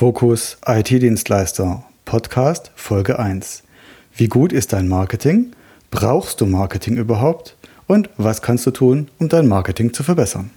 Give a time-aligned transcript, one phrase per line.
[0.00, 3.64] Fokus IT-Dienstleister Podcast Folge 1.
[4.16, 5.52] Wie gut ist dein Marketing?
[5.90, 7.54] Brauchst du Marketing überhaupt?
[7.86, 10.52] Und was kannst du tun, um dein Marketing zu verbessern?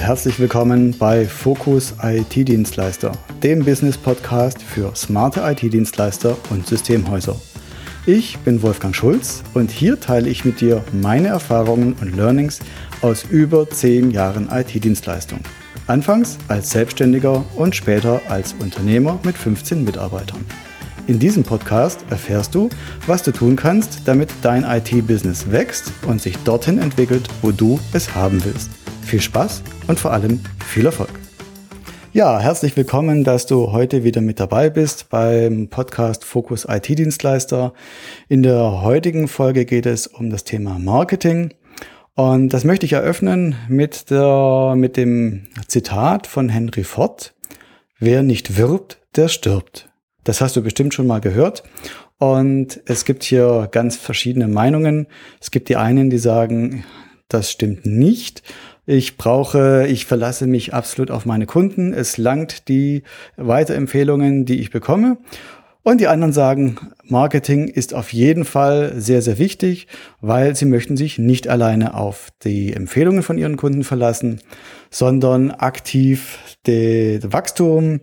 [0.00, 3.12] Herzlich willkommen bei Focus IT-Dienstleister,
[3.42, 7.36] dem Business-Podcast für smarte IT-Dienstleister und Systemhäuser.
[8.06, 12.60] Ich bin Wolfgang Schulz und hier teile ich mit dir meine Erfahrungen und Learnings
[13.02, 15.40] aus über 10 Jahren IT-Dienstleistung.
[15.86, 20.44] Anfangs als Selbstständiger und später als Unternehmer mit 15 Mitarbeitern.
[21.06, 22.68] In diesem Podcast erfährst du,
[23.06, 28.14] was du tun kannst, damit dein IT-Business wächst und sich dorthin entwickelt, wo du es
[28.14, 28.70] haben willst.
[29.02, 31.10] Viel Spaß und vor allem viel Erfolg.
[32.12, 37.72] Ja, herzlich willkommen, dass du heute wieder mit dabei bist beim Podcast Fokus IT-Dienstleister.
[38.28, 41.54] In der heutigen Folge geht es um das Thema Marketing.
[42.14, 47.34] Und das möchte ich eröffnen mit, der, mit dem Zitat von Henry Ford.
[47.98, 49.88] Wer nicht wirbt, der stirbt.
[50.24, 51.62] Das hast du bestimmt schon mal gehört.
[52.18, 55.06] Und es gibt hier ganz verschiedene Meinungen.
[55.40, 56.84] Es gibt die einen, die sagen,
[57.28, 58.42] das stimmt nicht.
[58.90, 61.92] Ich brauche, ich verlasse mich absolut auf meine Kunden.
[61.92, 63.02] Es langt die
[63.36, 65.18] Weiterempfehlungen, die ich bekomme.
[65.82, 69.88] Und die anderen sagen, Marketing ist auf jeden Fall sehr, sehr wichtig,
[70.22, 74.40] weil sie möchten sich nicht alleine auf die Empfehlungen von ihren Kunden verlassen,
[74.88, 78.00] sondern aktiv das Wachstum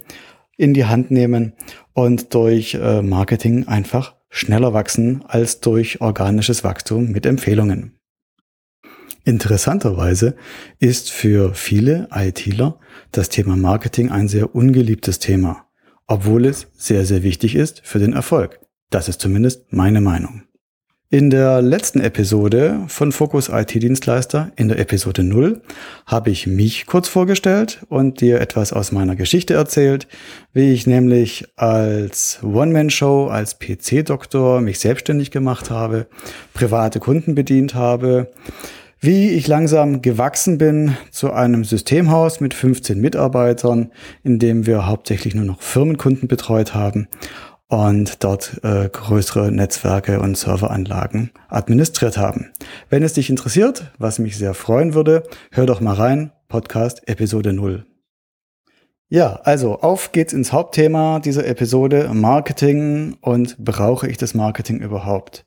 [0.55, 1.53] in die Hand nehmen
[1.93, 7.95] und durch äh, Marketing einfach schneller wachsen als durch organisches Wachstum mit Empfehlungen.
[9.25, 10.35] Interessanterweise
[10.79, 12.79] ist für viele ITler
[13.11, 15.65] das Thema Marketing ein sehr ungeliebtes Thema,
[16.05, 18.59] obwohl es sehr, sehr wichtig ist für den Erfolg.
[18.91, 20.43] Das ist zumindest meine Meinung.
[21.09, 25.61] In der letzten Episode von Focus IT-Dienstleister, in der Episode 0,
[26.05, 30.07] habe ich mich kurz vorgestellt und dir etwas aus meiner Geschichte erzählt,
[30.53, 36.05] wie ich nämlich als One-Man-Show, als PC-Doktor mich selbstständig gemacht habe,
[36.53, 38.31] private Kunden bedient habe,
[39.05, 43.91] wie ich langsam gewachsen bin zu einem Systemhaus mit 15 Mitarbeitern,
[44.23, 47.07] in dem wir hauptsächlich nur noch Firmenkunden betreut haben
[47.67, 52.51] und dort äh, größere Netzwerke und Serveranlagen administriert haben.
[52.89, 57.53] Wenn es dich interessiert, was mich sehr freuen würde, hör doch mal rein, Podcast Episode
[57.53, 57.85] 0.
[59.07, 65.45] Ja, also auf geht's ins Hauptthema dieser Episode, Marketing und brauche ich das Marketing überhaupt?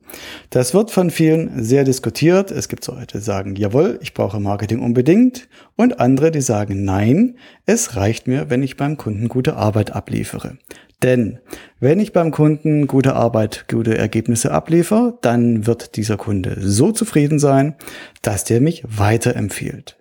[0.50, 2.52] Das wird von vielen sehr diskutiert.
[2.52, 7.36] Es gibt Leute, die sagen, jawohl, ich brauche Marketing unbedingt und andere, die sagen, nein,
[7.66, 10.58] es reicht mir, wenn ich beim Kunden gute Arbeit abliefere.
[11.02, 11.40] Denn
[11.80, 17.40] wenn ich beim Kunden gute Arbeit, gute Ergebnisse abliefere, dann wird dieser Kunde so zufrieden
[17.40, 17.74] sein,
[18.22, 19.98] dass der mich weiterempfiehlt.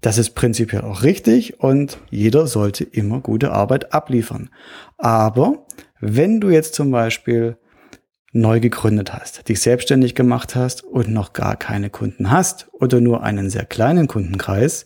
[0.00, 4.50] Das ist prinzipiell auch richtig und jeder sollte immer gute Arbeit abliefern.
[4.98, 5.66] Aber
[6.00, 7.56] wenn du jetzt zum Beispiel
[8.32, 13.22] neu gegründet hast, dich selbstständig gemacht hast und noch gar keine Kunden hast oder nur
[13.22, 14.84] einen sehr kleinen Kundenkreis,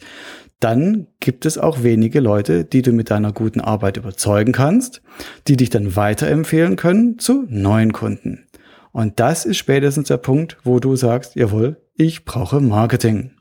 [0.61, 5.03] dann gibt es auch wenige Leute, die du mit deiner guten Arbeit überzeugen kannst,
[5.49, 8.47] die dich dann weiterempfehlen können zu neuen Kunden.
[8.93, 13.33] Und das ist spätestens der Punkt, wo du sagst, jawohl, ich brauche Marketing.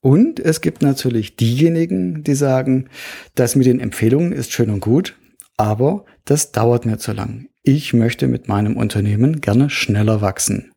[0.00, 2.88] Und es gibt natürlich diejenigen, die sagen,
[3.34, 5.16] das mit den Empfehlungen ist schön und gut,
[5.56, 7.48] aber das dauert mir zu lang.
[7.62, 10.72] Ich möchte mit meinem Unternehmen gerne schneller wachsen.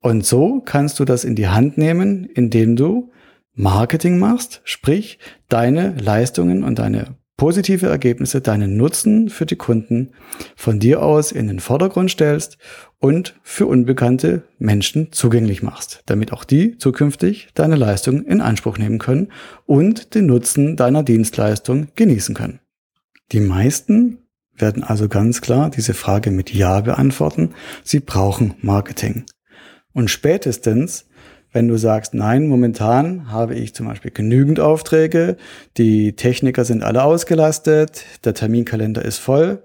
[0.00, 3.10] Und so kannst du das in die Hand nehmen, indem du
[3.54, 10.10] Marketing machst, sprich deine Leistungen und deine positive Ergebnisse, deinen Nutzen für die Kunden
[10.56, 12.58] von dir aus in den Vordergrund stellst
[12.98, 18.98] und für unbekannte Menschen zugänglich machst, damit auch die zukünftig deine Leistung in Anspruch nehmen
[18.98, 19.32] können
[19.66, 22.60] und den Nutzen deiner Dienstleistung genießen können.
[23.32, 24.18] Die meisten
[24.56, 27.50] werden also ganz klar diese Frage mit Ja beantworten.
[27.82, 29.24] Sie brauchen Marketing.
[29.92, 31.06] Und spätestens,
[31.54, 35.36] wenn du sagst, nein, momentan habe ich zum Beispiel genügend Aufträge,
[35.76, 39.62] die Techniker sind alle ausgelastet, der Terminkalender ist voll,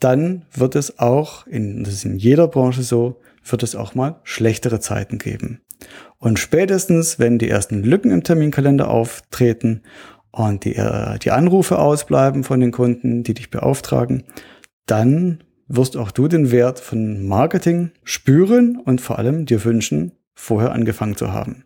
[0.00, 4.20] dann wird es auch, in, das ist in jeder Branche so, wird es auch mal
[4.24, 5.60] schlechtere Zeiten geben.
[6.18, 9.82] Und spätestens, wenn die ersten Lücken im Terminkalender auftreten
[10.30, 14.24] und die, äh, die Anrufe ausbleiben von den Kunden, die dich beauftragen,
[14.86, 20.72] dann wirst auch du den Wert von Marketing spüren und vor allem dir wünschen, vorher
[20.72, 21.64] angefangen zu haben.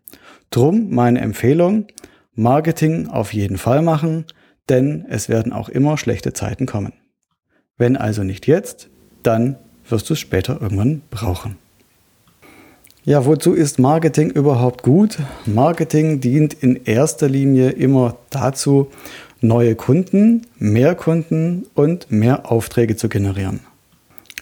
[0.51, 1.87] Drum meine Empfehlung,
[2.35, 4.25] Marketing auf jeden Fall machen,
[4.69, 6.95] denn es werden auch immer schlechte Zeiten kommen.
[7.77, 8.89] Wenn also nicht jetzt,
[9.23, 9.57] dann
[9.89, 11.57] wirst du es später irgendwann brauchen.
[13.05, 15.19] Ja, wozu ist Marketing überhaupt gut?
[15.45, 18.91] Marketing dient in erster Linie immer dazu,
[19.41, 23.61] neue Kunden, mehr Kunden und mehr Aufträge zu generieren.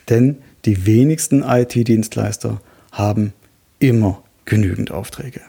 [0.09, 2.61] Denn die wenigsten IT-Dienstleister
[2.93, 3.33] haben
[3.81, 5.41] immer genügend Aufträge.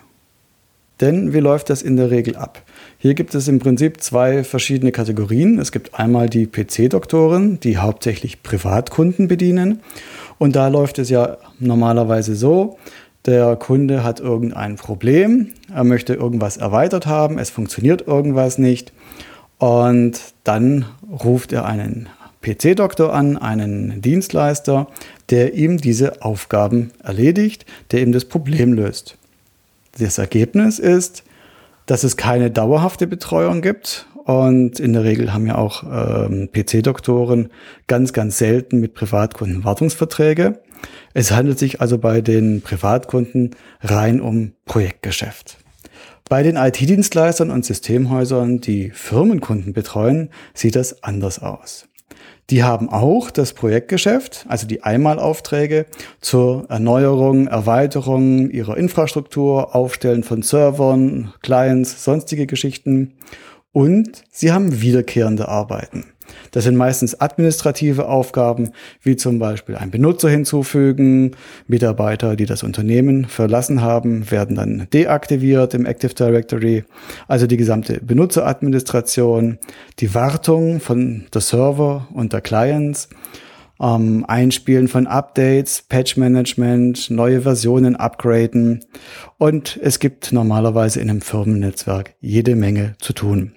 [0.99, 2.61] Denn wie läuft das in der Regel ab?
[2.97, 5.57] Hier gibt es im Prinzip zwei verschiedene Kategorien.
[5.57, 9.81] Es gibt einmal die PC-Doktoren, die hauptsächlich Privatkunden bedienen.
[10.37, 12.77] Und da läuft es ja normalerweise so,
[13.25, 18.93] der Kunde hat irgendein Problem, er möchte irgendwas erweitert haben, es funktioniert irgendwas nicht.
[19.57, 20.85] Und dann
[21.23, 22.09] ruft er einen
[22.41, 24.87] PC-Doktor an, einen Dienstleister,
[25.29, 29.17] der ihm diese Aufgaben erledigt, der ihm das Problem löst.
[29.97, 31.23] Das Ergebnis ist,
[31.85, 34.07] dass es keine dauerhafte Betreuung gibt.
[34.23, 37.49] Und in der Regel haben ja auch ähm, PC-Doktoren
[37.87, 40.59] ganz, ganz selten mit Privatkunden Wartungsverträge.
[41.13, 45.57] Es handelt sich also bei den Privatkunden rein um Projektgeschäft.
[46.29, 51.89] Bei den IT-Dienstleistern und Systemhäusern, die Firmenkunden betreuen, sieht das anders aus.
[52.49, 55.85] Die haben auch das Projektgeschäft, also die Einmalaufträge
[56.19, 63.13] zur Erneuerung, Erweiterung ihrer Infrastruktur, Aufstellen von Servern, Clients, sonstige Geschichten.
[63.71, 66.11] Und sie haben wiederkehrende Arbeiten.
[66.51, 71.31] Das sind meistens administrative Aufgaben, wie zum Beispiel ein Benutzer hinzufügen.
[71.67, 76.83] Mitarbeiter, die das Unternehmen verlassen haben, werden dann deaktiviert im Active Directory.
[77.27, 79.59] Also die gesamte Benutzeradministration,
[79.99, 83.09] die Wartung von der Server und der Clients,
[83.81, 88.85] ähm, Einspielen von Updates, Patch-Management, neue Versionen upgraden.
[89.37, 93.53] Und es gibt normalerweise in einem Firmennetzwerk jede Menge zu tun.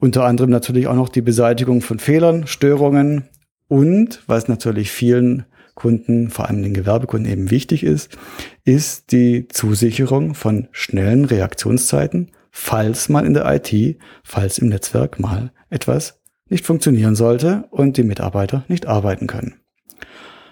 [0.00, 3.28] Unter anderem natürlich auch noch die Beseitigung von Fehlern, Störungen
[3.68, 5.44] und, was natürlich vielen
[5.74, 8.16] Kunden, vor allem den Gewerbekunden eben wichtig ist,
[8.64, 15.52] ist die Zusicherung von schnellen Reaktionszeiten, falls mal in der IT, falls im Netzwerk mal
[15.68, 16.18] etwas
[16.48, 19.60] nicht funktionieren sollte und die Mitarbeiter nicht arbeiten können.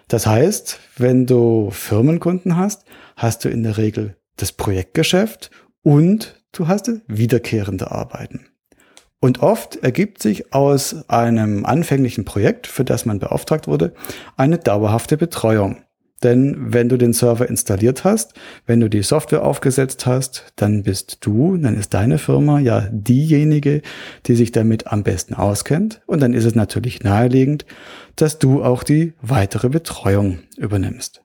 [0.09, 2.85] Das heißt, wenn du Firmenkunden hast,
[3.17, 5.50] hast du in der Regel das Projektgeschäft
[5.83, 8.47] und du hast wiederkehrende Arbeiten.
[9.20, 13.93] Und oft ergibt sich aus einem anfänglichen Projekt, für das man beauftragt wurde,
[14.37, 15.79] eine dauerhafte Betreuung.
[16.23, 18.35] Denn wenn du den Server installiert hast,
[18.67, 23.82] wenn du die Software aufgesetzt hast, dann bist du, dann ist deine Firma ja diejenige,
[24.26, 26.00] die sich damit am besten auskennt.
[26.06, 27.67] Und dann ist es natürlich naheliegend,
[28.17, 31.23] dass du auch die weitere Betreuung übernimmst.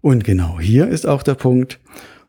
[0.00, 1.80] Und genau hier ist auch der Punkt,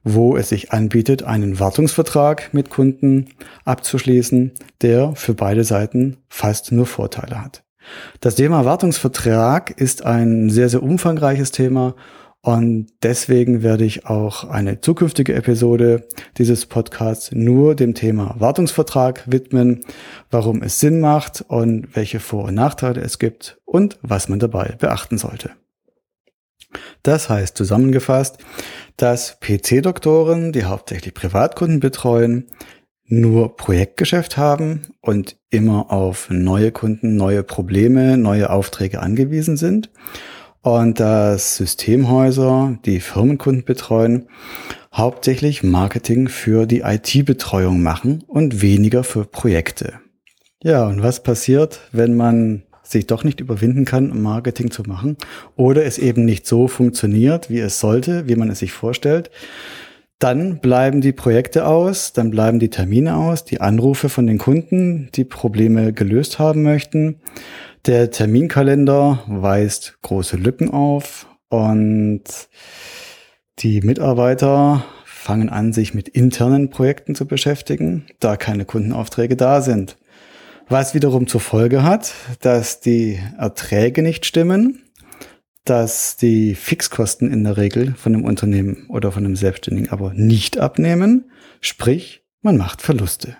[0.03, 3.29] wo es sich anbietet, einen Wartungsvertrag mit Kunden
[3.65, 4.51] abzuschließen,
[4.81, 7.63] der für beide Seiten fast nur Vorteile hat.
[8.19, 11.95] Das Thema Wartungsvertrag ist ein sehr, sehr umfangreiches Thema
[12.43, 16.07] und deswegen werde ich auch eine zukünftige Episode
[16.37, 19.85] dieses Podcasts nur dem Thema Wartungsvertrag widmen,
[20.31, 24.75] warum es Sinn macht und welche Vor- und Nachteile es gibt und was man dabei
[24.79, 25.51] beachten sollte.
[27.03, 28.37] Das heißt zusammengefasst,
[28.97, 32.47] dass PC-Doktoren, die hauptsächlich Privatkunden betreuen,
[33.05, 39.91] nur Projektgeschäft haben und immer auf neue Kunden, neue Probleme, neue Aufträge angewiesen sind.
[40.61, 44.27] Und dass Systemhäuser, die Firmenkunden betreuen,
[44.93, 49.93] hauptsächlich Marketing für die IT-Betreuung machen und weniger für Projekte.
[50.63, 55.17] Ja, und was passiert, wenn man sich doch nicht überwinden kann, Marketing zu machen
[55.55, 59.31] oder es eben nicht so funktioniert, wie es sollte, wie man es sich vorstellt,
[60.21, 65.09] dann bleiben die Projekte aus, dann bleiben die Termine aus, die Anrufe von den Kunden,
[65.15, 67.21] die Probleme gelöst haben möchten.
[67.87, 72.23] Der Terminkalender weist große Lücken auf und
[73.59, 79.97] die Mitarbeiter fangen an, sich mit internen Projekten zu beschäftigen, da keine Kundenaufträge da sind.
[80.71, 84.81] Was wiederum zur Folge hat, dass die Erträge nicht stimmen,
[85.65, 90.59] dass die Fixkosten in der Regel von einem Unternehmen oder von einem Selbstständigen aber nicht
[90.59, 93.35] abnehmen, sprich, man macht Verluste.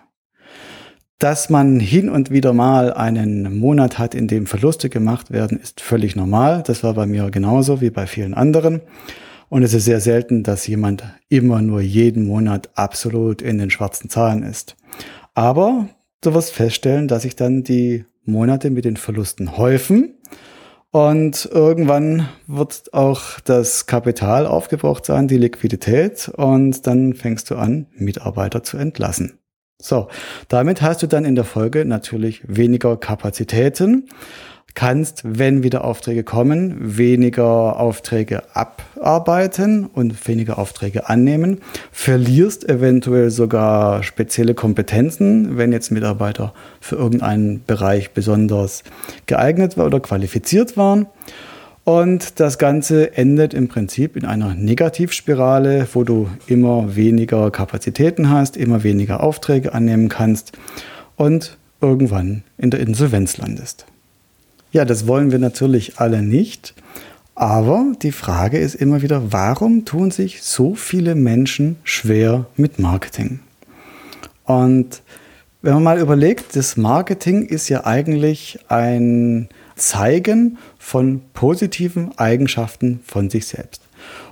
[1.20, 5.80] Dass man hin und wieder mal einen Monat hat, in dem Verluste gemacht werden, ist
[5.80, 6.64] völlig normal.
[6.68, 8.82] Das war bei mir genauso wie bei vielen anderen.
[9.48, 14.10] Und es ist sehr selten, dass jemand immer nur jeden Monat absolut in den schwarzen
[14.10, 14.76] Zahlen ist.
[15.34, 15.88] Aber
[16.22, 20.16] du wirst feststellen, dass sich dann die Monate mit den Verlusten häufen.
[20.92, 26.30] Und irgendwann wird auch das Kapital aufgebraucht sein, die Liquidität.
[26.36, 29.40] Und dann fängst du an, Mitarbeiter zu entlassen.
[29.82, 30.10] So,
[30.48, 34.10] damit hast du dann in der Folge natürlich weniger Kapazitäten.
[34.76, 41.60] Kannst, wenn wieder Aufträge kommen, weniger Aufträge abarbeiten und weniger Aufträge annehmen,
[41.92, 48.84] verlierst eventuell sogar spezielle Kompetenzen, wenn jetzt Mitarbeiter für irgendeinen Bereich besonders
[49.26, 51.08] geeignet oder qualifiziert waren.
[51.84, 58.56] Und das Ganze endet im Prinzip in einer Negativspirale, wo du immer weniger Kapazitäten hast,
[58.56, 60.52] immer weniger Aufträge annehmen kannst
[61.16, 63.88] und irgendwann in der Insolvenz landest.
[64.72, 66.74] Ja, das wollen wir natürlich alle nicht.
[67.36, 73.40] Aber die Frage ist immer wieder, warum tun sich so viele Menschen schwer mit Marketing?
[74.46, 75.02] Und
[75.62, 83.30] wenn man mal überlegt, das Marketing ist ja eigentlich ein Zeigen von positiven Eigenschaften von
[83.30, 83.82] sich selbst.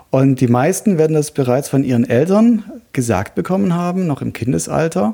[0.09, 5.13] Und die meisten werden das bereits von ihren Eltern gesagt bekommen haben, noch im Kindesalter.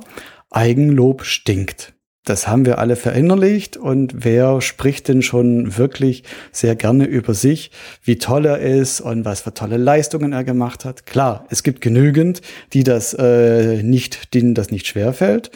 [0.52, 1.95] Eigenlob stinkt.
[2.26, 7.70] Das haben wir alle verinnerlicht und wer spricht denn schon wirklich sehr gerne über sich,
[8.04, 11.06] wie toll er ist und was für tolle Leistungen er gemacht hat.
[11.06, 12.42] Klar, es gibt genügend,
[12.74, 15.52] die das äh, nicht, denen das nicht schwer fällt,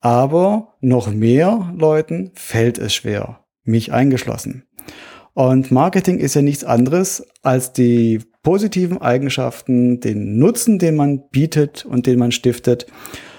[0.00, 4.64] aber noch mehr Leuten fällt es schwer, mich eingeschlossen.
[5.32, 11.86] Und Marketing ist ja nichts anderes als die positiven Eigenschaften, den Nutzen, den man bietet
[11.86, 12.86] und den man stiftet,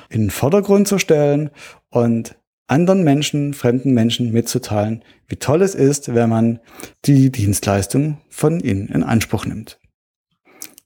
[0.09, 1.51] in den Vordergrund zu stellen
[1.89, 2.35] und
[2.67, 6.59] anderen Menschen, fremden Menschen mitzuteilen, wie toll es ist, wenn man
[7.05, 9.79] die Dienstleistung von ihnen in Anspruch nimmt.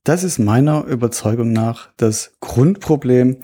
[0.04, 3.38] Das ist meiner Überzeugung nach das Grundproblem,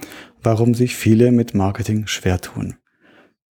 [0.43, 2.75] warum sich viele mit Marketing schwer tun.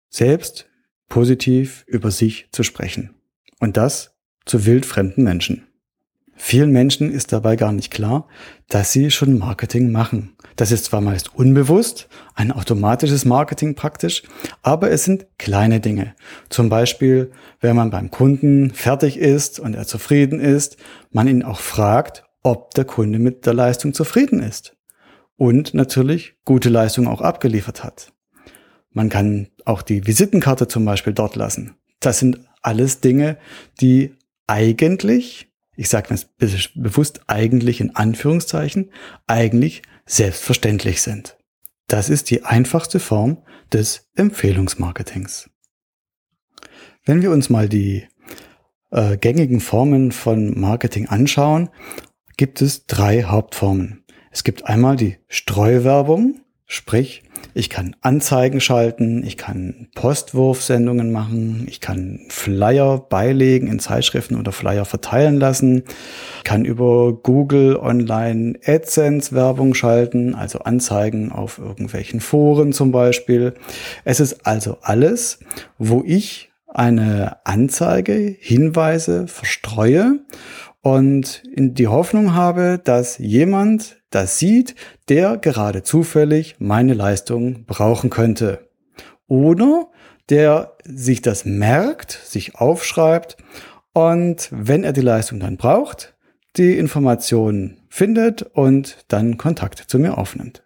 [0.08, 0.68] Selbst
[1.08, 3.14] positiv über sich zu sprechen.
[3.58, 5.66] Und das zu wildfremden Menschen.
[6.42, 8.26] Vielen Menschen ist dabei gar nicht klar,
[8.70, 10.36] dass sie schon Marketing machen.
[10.56, 14.22] Das ist zwar meist unbewusst, ein automatisches Marketing praktisch,
[14.62, 16.14] aber es sind kleine Dinge.
[16.48, 17.30] Zum Beispiel,
[17.60, 20.78] wenn man beim Kunden fertig ist und er zufrieden ist,
[21.12, 24.74] man ihn auch fragt, ob der Kunde mit der Leistung zufrieden ist.
[25.36, 28.14] Und natürlich gute Leistung auch abgeliefert hat.
[28.92, 31.76] Man kann auch die Visitenkarte zum Beispiel dort lassen.
[32.00, 33.36] Das sind alles Dinge,
[33.82, 34.14] die
[34.46, 35.49] eigentlich
[35.80, 36.26] ich sage das
[36.74, 38.90] bewusst eigentlich in Anführungszeichen,
[39.26, 41.38] eigentlich selbstverständlich sind.
[41.86, 43.38] Das ist die einfachste Form
[43.72, 45.48] des Empfehlungsmarketings.
[47.06, 48.06] Wenn wir uns mal die
[48.90, 51.70] äh, gängigen Formen von Marketing anschauen,
[52.36, 54.04] gibt es drei Hauptformen.
[54.30, 57.24] Es gibt einmal die Streuwerbung, sprich
[57.54, 64.52] ich kann Anzeigen schalten, ich kann Postwurfsendungen machen, ich kann Flyer beilegen in Zeitschriften oder
[64.52, 65.82] Flyer verteilen lassen,
[66.44, 73.54] kann über Google Online AdSense Werbung schalten, also Anzeigen auf irgendwelchen Foren zum Beispiel.
[74.04, 75.40] Es ist also alles,
[75.78, 80.20] wo ich eine Anzeige, Hinweise verstreue
[80.82, 84.74] und in die Hoffnung habe, dass jemand das sieht,
[85.08, 88.68] der gerade zufällig meine Leistung brauchen könnte.
[89.26, 89.88] Oder
[90.28, 93.36] der sich das merkt, sich aufschreibt
[93.92, 96.14] und wenn er die Leistung dann braucht,
[96.56, 100.62] die Informationen findet und dann Kontakt zu mir aufnimmt.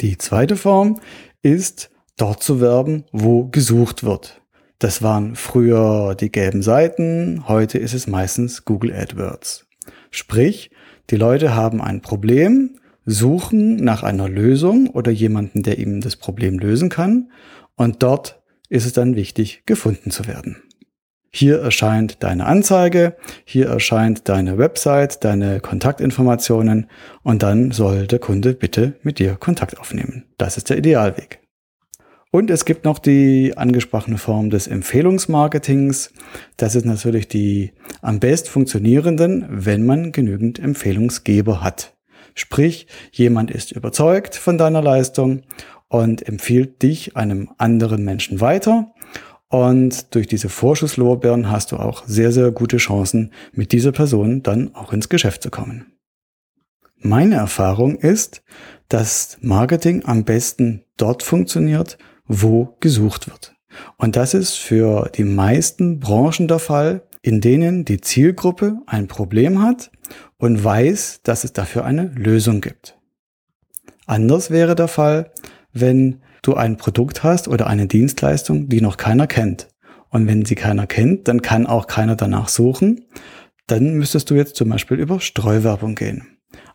[0.00, 1.00] Die zweite Form
[1.42, 4.40] ist, dort zu werben, wo gesucht wird.
[4.78, 9.66] Das waren früher die gelben Seiten, heute ist es meistens Google AdWords.
[10.10, 10.70] Sprich,
[11.10, 16.58] die Leute haben ein Problem, suchen nach einer Lösung oder jemanden, der ihnen das Problem
[16.58, 17.30] lösen kann.
[17.76, 20.62] Und dort ist es dann wichtig, gefunden zu werden.
[21.30, 26.86] Hier erscheint deine Anzeige, hier erscheint deine Website, deine Kontaktinformationen
[27.24, 30.26] und dann soll der Kunde bitte mit dir Kontakt aufnehmen.
[30.38, 31.43] Das ist der Idealweg.
[32.34, 36.12] Und es gibt noch die angesprochene Form des Empfehlungsmarketings.
[36.56, 37.70] Das ist natürlich die
[38.02, 41.94] am best funktionierenden, wenn man genügend Empfehlungsgeber hat.
[42.34, 45.42] Sprich, jemand ist überzeugt von deiner Leistung
[45.86, 48.92] und empfiehlt dich einem anderen Menschen weiter.
[49.48, 54.74] Und durch diese Vorschusslorbeeren hast du auch sehr, sehr gute Chancen, mit dieser Person dann
[54.74, 55.92] auch ins Geschäft zu kommen.
[56.98, 58.42] Meine Erfahrung ist,
[58.88, 63.54] dass Marketing am besten dort funktioniert, wo gesucht wird.
[63.96, 69.62] Und das ist für die meisten Branchen der Fall, in denen die Zielgruppe ein Problem
[69.62, 69.90] hat
[70.36, 72.98] und weiß, dass es dafür eine Lösung gibt.
[74.06, 75.32] Anders wäre der Fall,
[75.72, 79.68] wenn du ein Produkt hast oder eine Dienstleistung, die noch keiner kennt.
[80.10, 83.06] Und wenn sie keiner kennt, dann kann auch keiner danach suchen.
[83.66, 86.33] Dann müsstest du jetzt zum Beispiel über Streuwerbung gehen.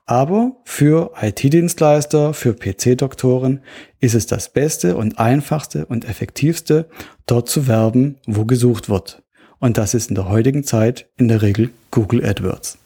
[0.10, 3.60] Aber für IT-Dienstleister, für PC-Doktoren
[4.00, 6.88] ist es das Beste und einfachste und effektivste,
[7.28, 9.22] dort zu werben, wo gesucht wird.
[9.60, 12.80] Und das ist in der heutigen Zeit in der Regel Google AdWords.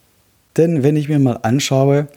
[0.57, 2.09] Denn wenn ich mir mal anschaue,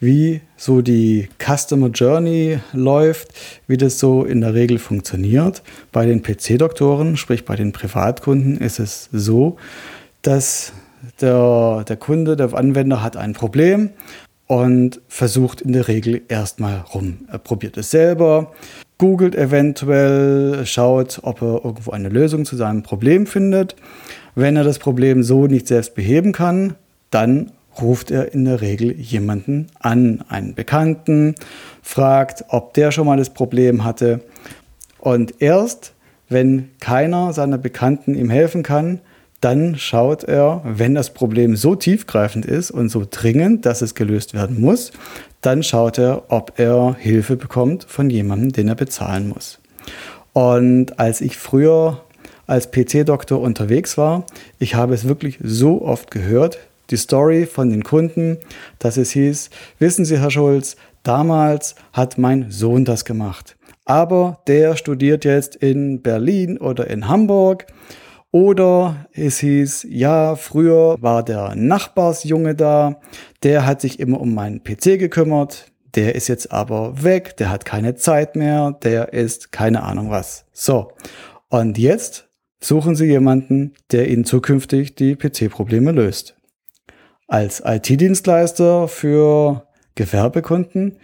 [0.00, 3.34] wie so die Customer Journey läuft,
[3.66, 8.78] wie das so in der Regel funktioniert, bei den PC-Doktoren, sprich bei den Privatkunden, ist
[8.78, 9.58] es so,
[10.22, 10.72] dass
[11.20, 13.90] der, der Kunde, der Anwender hat ein Problem
[14.54, 17.26] und versucht in der Regel erstmal rum.
[17.26, 18.52] Er probiert es selber,
[18.98, 23.74] googelt eventuell, schaut, ob er irgendwo eine Lösung zu seinem Problem findet.
[24.36, 26.76] Wenn er das Problem so nicht selbst beheben kann,
[27.10, 27.50] dann
[27.82, 31.34] ruft er in der Regel jemanden an, einen Bekannten,
[31.82, 34.20] fragt, ob der schon mal das Problem hatte.
[35.00, 35.94] Und erst,
[36.28, 39.00] wenn keiner seiner Bekannten ihm helfen kann,
[39.44, 44.32] dann schaut er, wenn das Problem so tiefgreifend ist und so dringend, dass es gelöst
[44.32, 44.90] werden muss,
[45.42, 49.60] dann schaut er, ob er Hilfe bekommt von jemandem, den er bezahlen muss.
[50.32, 52.00] Und als ich früher
[52.46, 54.24] als PC-Doktor unterwegs war,
[54.58, 56.58] ich habe es wirklich so oft gehört,
[56.88, 58.38] die Story von den Kunden,
[58.78, 63.56] dass es hieß, wissen Sie, Herr Schulz, damals hat mein Sohn das gemacht.
[63.84, 67.66] Aber der studiert jetzt in Berlin oder in Hamburg
[68.34, 73.00] oder es hieß, ja, früher war der Nachbarsjunge da,
[73.44, 77.64] der hat sich immer um meinen PC gekümmert, der ist jetzt aber weg, der hat
[77.64, 80.46] keine Zeit mehr, der ist keine Ahnung was.
[80.52, 80.90] So,
[81.48, 86.34] und jetzt suchen Sie jemanden, der Ihnen zukünftig die PC-Probleme löst.
[87.28, 90.98] Als IT-Dienstleister für Gewerbekunden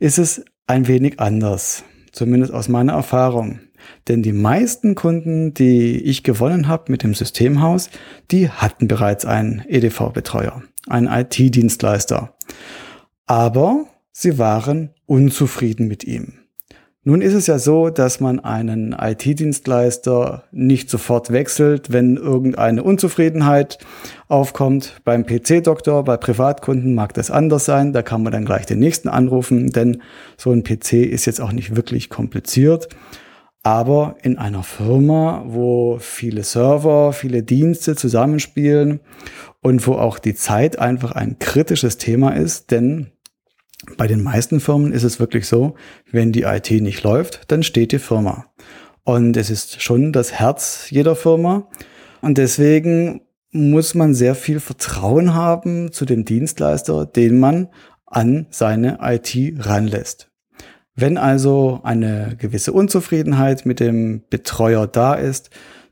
[0.00, 3.60] ist es ein wenig anders, zumindest aus meiner Erfahrung.
[4.08, 7.90] Denn die meisten Kunden, die ich gewonnen habe mit dem Systemhaus,
[8.30, 12.34] die hatten bereits einen EDV-Betreuer, einen IT-Dienstleister.
[13.26, 16.34] Aber sie waren unzufrieden mit ihm.
[17.04, 23.78] Nun ist es ja so, dass man einen IT-Dienstleister nicht sofort wechselt, wenn irgendeine Unzufriedenheit
[24.28, 25.00] aufkommt.
[25.04, 27.92] Beim PC-Doktor, bei Privatkunden mag das anders sein.
[27.92, 30.00] Da kann man dann gleich den nächsten anrufen, denn
[30.36, 32.88] so ein PC ist jetzt auch nicht wirklich kompliziert.
[33.62, 39.00] Aber in einer Firma, wo viele Server, viele Dienste zusammenspielen
[39.60, 43.12] und wo auch die Zeit einfach ein kritisches Thema ist, denn
[43.96, 45.74] bei den meisten Firmen ist es wirklich so,
[46.10, 48.46] wenn die IT nicht läuft, dann steht die Firma.
[49.04, 51.68] Und es ist schon das Herz jeder Firma.
[52.20, 57.68] Und deswegen muss man sehr viel Vertrauen haben zu dem Dienstleister, den man
[58.06, 60.31] an seine IT ranlässt.
[60.94, 65.50] Wenn also eine gewisse Unzufriedenheit mit dem Betreuer da ist,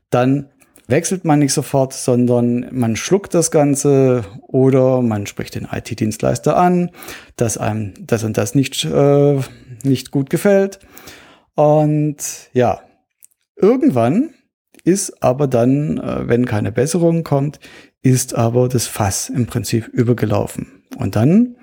[0.09, 0.49] dann
[0.87, 6.91] wechselt man nicht sofort, sondern man schluckt das Ganze oder man spricht den IT-Dienstleister an,
[7.35, 9.39] dass einem das und das nicht, äh,
[9.83, 10.79] nicht gut gefällt.
[11.55, 12.17] Und
[12.53, 12.81] ja,
[13.55, 14.31] irgendwann
[14.83, 17.59] ist aber dann, äh, wenn keine Besserung kommt,
[18.03, 20.83] ist aber das Fass im Prinzip übergelaufen.
[20.97, 21.55] Und dann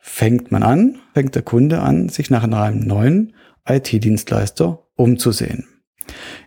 [0.00, 3.34] fängt man an, fängt der Kunde an, sich nach einem neuen
[3.68, 5.68] IT-Dienstleister umzusehen.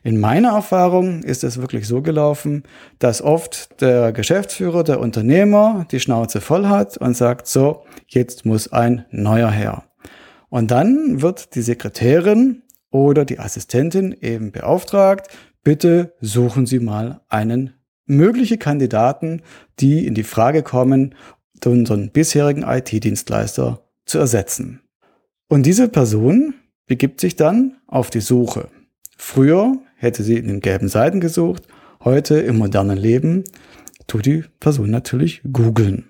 [0.04, 2.64] In meiner Erfahrung ist es wirklich so gelaufen,
[3.00, 8.72] dass oft der Geschäftsführer, der Unternehmer die Schnauze voll hat und sagt, so, jetzt muss
[8.72, 9.84] ein neuer her.
[10.50, 15.28] Und dann wird die Sekretärin oder die Assistentin eben beauftragt,
[15.64, 17.74] bitte suchen Sie mal einen
[18.06, 19.42] mögliche Kandidaten,
[19.80, 21.16] die in die Frage kommen,
[21.70, 24.82] unseren bisherigen IT-Dienstleister zu ersetzen.
[25.48, 26.56] Und diese Person
[26.88, 28.70] begibt sich dann auf die Suche.
[29.18, 31.68] Früher hätte sie in den gelben Seiten gesucht,
[32.04, 33.44] heute im modernen Leben
[34.08, 36.06] tut die Person natürlich googeln.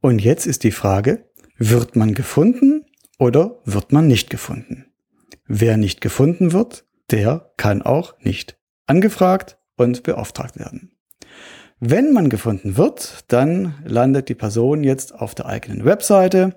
[0.00, 1.24] Und jetzt ist die Frage,
[1.56, 2.84] wird man gefunden
[3.18, 4.86] oder wird man nicht gefunden?
[5.46, 10.91] Wer nicht gefunden wird, der kann auch nicht angefragt und beauftragt werden.
[11.84, 16.54] Wenn man gefunden wird, dann landet die Person jetzt auf der eigenen Webseite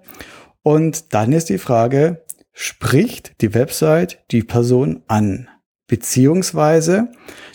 [0.61, 5.47] und dann ist die Frage, spricht die Website die Person an?
[5.87, 7.11] Beziehungsweise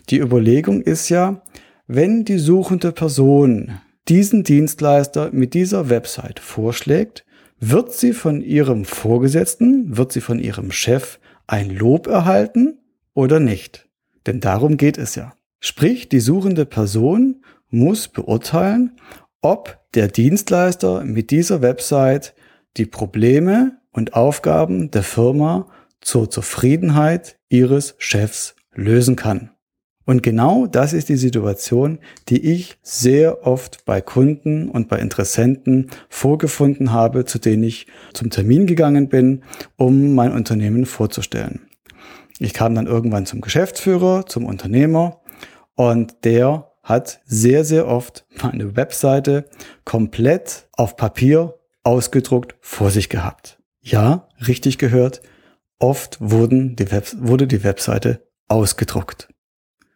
[0.08, 1.42] die Überlegung ist ja,
[1.86, 3.78] wenn die suchende Person
[4.08, 7.24] diesen Dienstleister mit dieser Website vorschlägt,
[7.60, 12.80] wird sie von ihrem Vorgesetzten, wird sie von ihrem Chef ein Lob erhalten
[13.14, 13.88] oder nicht?
[14.26, 15.34] Denn darum geht es ja.
[15.60, 17.39] Sprich, die suchende Person
[17.70, 18.96] muss beurteilen,
[19.40, 22.34] ob der Dienstleister mit dieser Website
[22.76, 25.66] die Probleme und Aufgaben der Firma
[26.00, 29.50] zur Zufriedenheit ihres Chefs lösen kann.
[30.06, 35.90] Und genau das ist die Situation, die ich sehr oft bei Kunden und bei Interessenten
[36.08, 39.42] vorgefunden habe, zu denen ich zum Termin gegangen bin,
[39.76, 41.68] um mein Unternehmen vorzustellen.
[42.38, 45.20] Ich kam dann irgendwann zum Geschäftsführer, zum Unternehmer
[45.76, 49.46] und der hat sehr, sehr oft meine Webseite
[49.84, 53.58] komplett auf Papier ausgedruckt vor sich gehabt.
[53.80, 55.22] Ja, richtig gehört.
[55.78, 59.28] Oft wurden die Web wurde die Webseite ausgedruckt.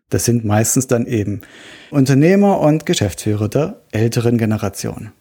[0.08, 1.42] Das sind meistens dann eben
[1.90, 5.12] Unternehmer und Geschäftsführer der älteren Generation.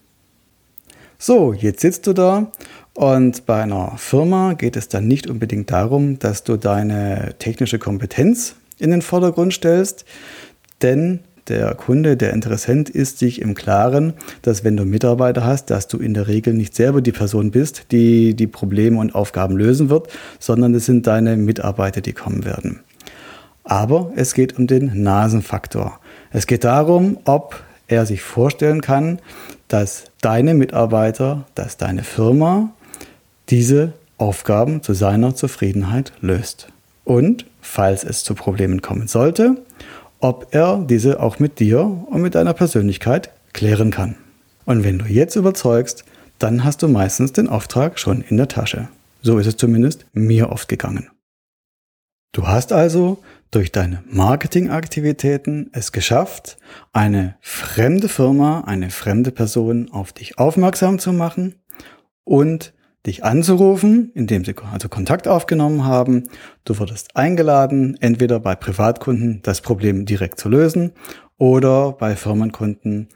[1.18, 2.52] So, jetzt sitzt du da
[2.94, 8.56] und bei einer Firma geht es dann nicht unbedingt darum, dass du deine technische Kompetenz
[8.78, 10.06] in den Vordergrund stellst,
[10.82, 15.88] denn der Kunde, der Interessent ist sich im Klaren, dass wenn du Mitarbeiter hast, dass
[15.88, 19.90] du in der Regel nicht selber die Person bist, die die Probleme und Aufgaben lösen
[19.90, 20.08] wird,
[20.40, 22.80] sondern es sind deine Mitarbeiter, die kommen werden.
[23.64, 26.00] Aber es geht um den Nasenfaktor.
[26.32, 29.20] Es geht darum, ob er sich vorstellen kann,
[29.68, 32.74] dass deine Mitarbeiter, dass deine Firma
[33.50, 36.68] diese Aufgaben zu seiner Zufriedenheit löst.
[37.04, 39.58] Und falls es zu Problemen kommen sollte,
[40.24, 44.16] ob er diese auch mit dir und mit deiner Persönlichkeit klären kann.
[44.64, 46.06] Und wenn du jetzt überzeugst,
[46.40, 48.88] dann hast du meistens den Auftrag schon in der Tasche.
[49.22, 51.10] So ist es zumindest mir oft gegangen.
[52.32, 56.58] Du hast also durch deine Marketingaktivitäten es geschafft,
[56.94, 61.56] eine fremde Firma, eine fremde Person auf dich aufmerksam zu machen
[62.24, 62.74] und
[63.06, 66.24] dich anzurufen, indem sie also Kontakt aufgenommen haben.
[66.64, 70.94] Du wurdest eingeladen, entweder bei Privatkunden das Problem direkt zu lösen
[71.38, 73.10] oder bei Firmenkunden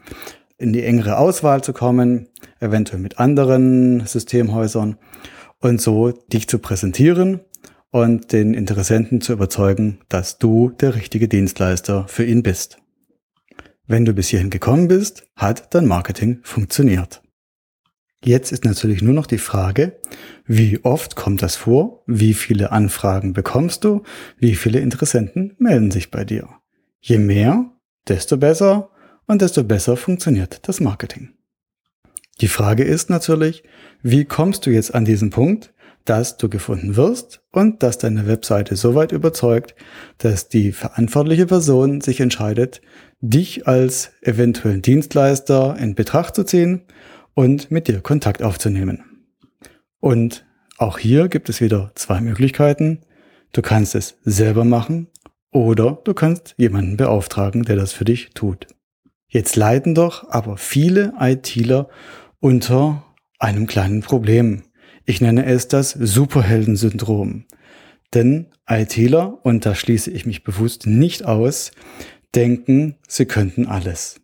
[0.58, 2.28] in die engere Auswahl zu kommen,
[2.60, 4.98] eventuell mit anderen Systemhäusern
[5.60, 7.40] und so dich zu präsentieren
[7.90, 12.78] und den Interessenten zu überzeugen, dass du der richtige Dienstleister für ihn bist.
[13.86, 17.22] Wenn du bis hierhin gekommen bist, hat dein Marketing funktioniert.
[18.24, 20.00] Jetzt ist natürlich nur noch die Frage,
[20.44, 22.02] wie oft kommt das vor?
[22.06, 24.02] Wie viele Anfragen bekommst du?
[24.38, 26.48] Wie viele Interessenten melden sich bei dir?
[27.00, 27.70] Je mehr,
[28.08, 28.90] desto besser
[29.26, 31.30] und desto besser funktioniert das Marketing.
[32.40, 33.62] Die Frage ist natürlich,
[34.02, 35.72] wie kommst du jetzt an diesen Punkt,
[36.04, 39.74] dass du gefunden wirst und dass deine Webseite so weit überzeugt,
[40.16, 42.80] dass die verantwortliche Person sich entscheidet,
[43.20, 46.82] dich als eventuellen Dienstleister in Betracht zu ziehen
[47.38, 49.04] und mit dir Kontakt aufzunehmen.
[50.00, 50.44] Und
[50.76, 53.02] auch hier gibt es wieder zwei Möglichkeiten.
[53.52, 55.06] Du kannst es selber machen
[55.52, 58.66] oder du kannst jemanden beauftragen, der das für dich tut.
[59.28, 61.88] Jetzt leiden doch aber viele ITler
[62.40, 63.04] unter
[63.38, 64.64] einem kleinen Problem.
[65.04, 67.44] Ich nenne es das Superheldensyndrom.
[68.14, 71.70] Denn ITler, und da schließe ich mich bewusst nicht aus,
[72.34, 74.20] denken, sie könnten alles.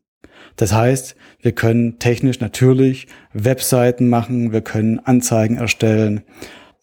[0.57, 6.23] Das heißt, wir können technisch natürlich Webseiten machen, wir können Anzeigen erstellen,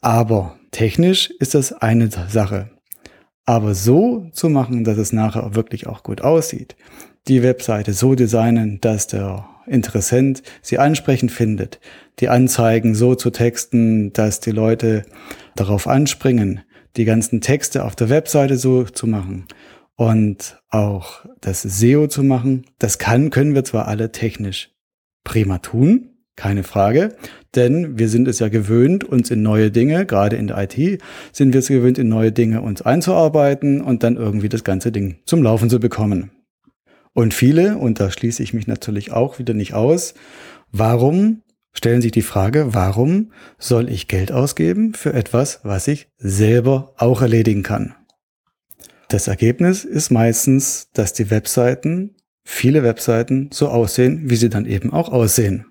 [0.02, 2.70] aber technisch ist das eine Sache.
[3.44, 6.76] Aber so zu machen, dass es nachher wirklich auch gut aussieht,
[7.28, 11.80] die Webseite so designen, dass der Interessent sie ansprechend findet,
[12.20, 15.06] die Anzeigen so zu texten, dass die Leute
[15.56, 16.62] darauf anspringen,
[16.98, 19.48] die ganzen Texte auf der Webseite so zu machen
[20.02, 24.72] und auch das SEO zu machen, das kann, können wir zwar alle technisch
[25.24, 27.14] prima tun, keine Frage,
[27.54, 31.54] denn wir sind es ja gewöhnt, uns in neue Dinge, gerade in der IT, sind
[31.54, 35.44] wir es gewöhnt, in neue Dinge uns einzuarbeiten und dann irgendwie das ganze Ding zum
[35.44, 36.32] Laufen zu bekommen.
[37.14, 40.16] Und viele, und da schließe ich mich natürlich auch wieder nicht aus,
[40.72, 46.96] warum stellen sich die Frage, warum soll ich Geld ausgeben für etwas, was ich selber
[46.98, 47.94] auch erledigen kann?
[49.12, 54.94] Das Ergebnis ist meistens, dass die Webseiten, viele Webseiten so aussehen, wie sie dann eben
[54.94, 55.66] auch aussehen.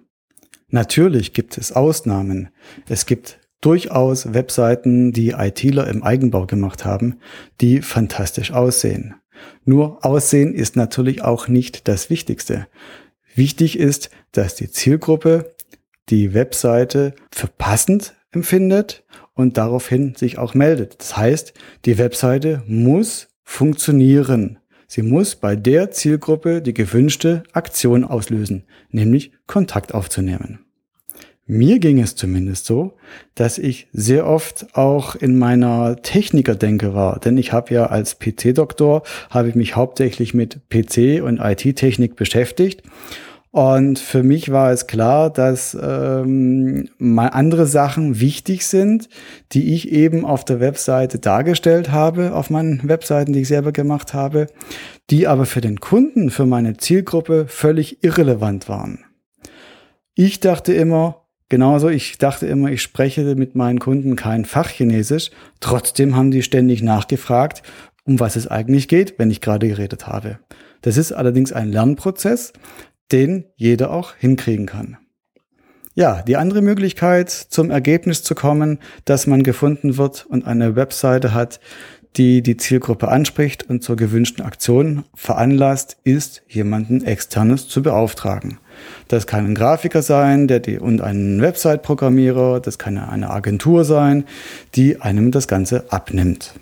[0.69, 2.51] Natürlich gibt es Ausnahmen.
[2.87, 7.17] Es gibt durchaus Webseiten, die ITler im Eigenbau gemacht haben,
[7.63, 9.15] die fantastisch aussehen.
[9.65, 12.67] Nur Aussehen ist natürlich auch nicht das Wichtigste.
[13.35, 15.55] Wichtig ist, dass die Zielgruppe
[16.11, 21.01] die Webseite für passend empfindet und daraufhin sich auch meldet.
[21.01, 21.55] Das heißt,
[21.87, 24.59] die Webseite muss funktionieren.
[24.87, 30.61] Sie muss bei der Zielgruppe die gewünschte Aktion auslösen, nämlich Kontakt aufzunehmen.
[31.47, 32.95] Mir ging es zumindest so,
[33.35, 39.03] dass ich sehr oft auch in meiner Technikerdenke war, denn ich habe ja als PC-Doktor,
[39.31, 42.83] habe ich mich hauptsächlich mit PC und IT-Technik beschäftigt
[43.53, 49.09] und für mich war es klar, dass ähm, mal andere Sachen wichtig sind,
[49.51, 54.15] die ich eben auf der Webseite dargestellt habe, auf meinen Webseiten, die ich selber gemacht
[54.15, 54.47] habe,
[55.11, 59.05] die aber für den Kunden, für meine Zielgruppe völlig irrelevant waren.
[60.15, 65.33] Ich dachte immer, genauso, ich dachte immer, ich spreche mit meinen Kunden kein Fachchinesisch.
[65.59, 67.63] Trotzdem haben die ständig nachgefragt,
[68.05, 70.39] um was es eigentlich geht, wenn ich gerade geredet habe.
[70.83, 72.53] Das ist allerdings ein Lernprozess,
[73.13, 74.97] den jeder auch hinkriegen kann.
[75.95, 81.35] Ja, die andere Möglichkeit, zum Ergebnis zu kommen, dass man gefunden wird und eine Webseite
[81.35, 81.61] hat,
[82.17, 88.59] die die Zielgruppe anspricht und zur gewünschten Aktion veranlasst, ist, jemanden externes zu beauftragen.
[89.09, 94.25] Das kann ein Grafiker sein, der die, und ein Website-Programmierer, das kann eine Agentur sein,
[94.75, 96.55] die einem das Ganze abnimmt.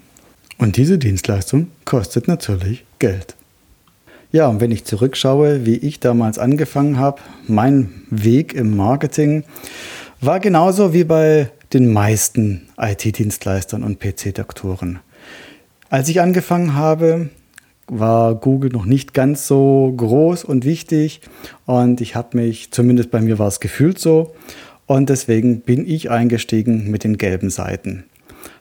[0.58, 3.37] Und diese Dienstleistung kostet natürlich Geld.
[4.30, 9.44] Ja, und wenn ich zurückschaue, wie ich damals angefangen habe, mein Weg im Marketing
[10.20, 14.98] war genauso wie bei den meisten IT-Dienstleistern und PC-Doktoren.
[15.88, 17.30] Als ich angefangen habe,
[17.86, 21.22] war Google noch nicht ganz so groß und wichtig
[21.64, 24.34] und ich habe mich, zumindest bei mir war es gefühlt so,
[24.84, 28.04] und deswegen bin ich eingestiegen mit den gelben Seiten.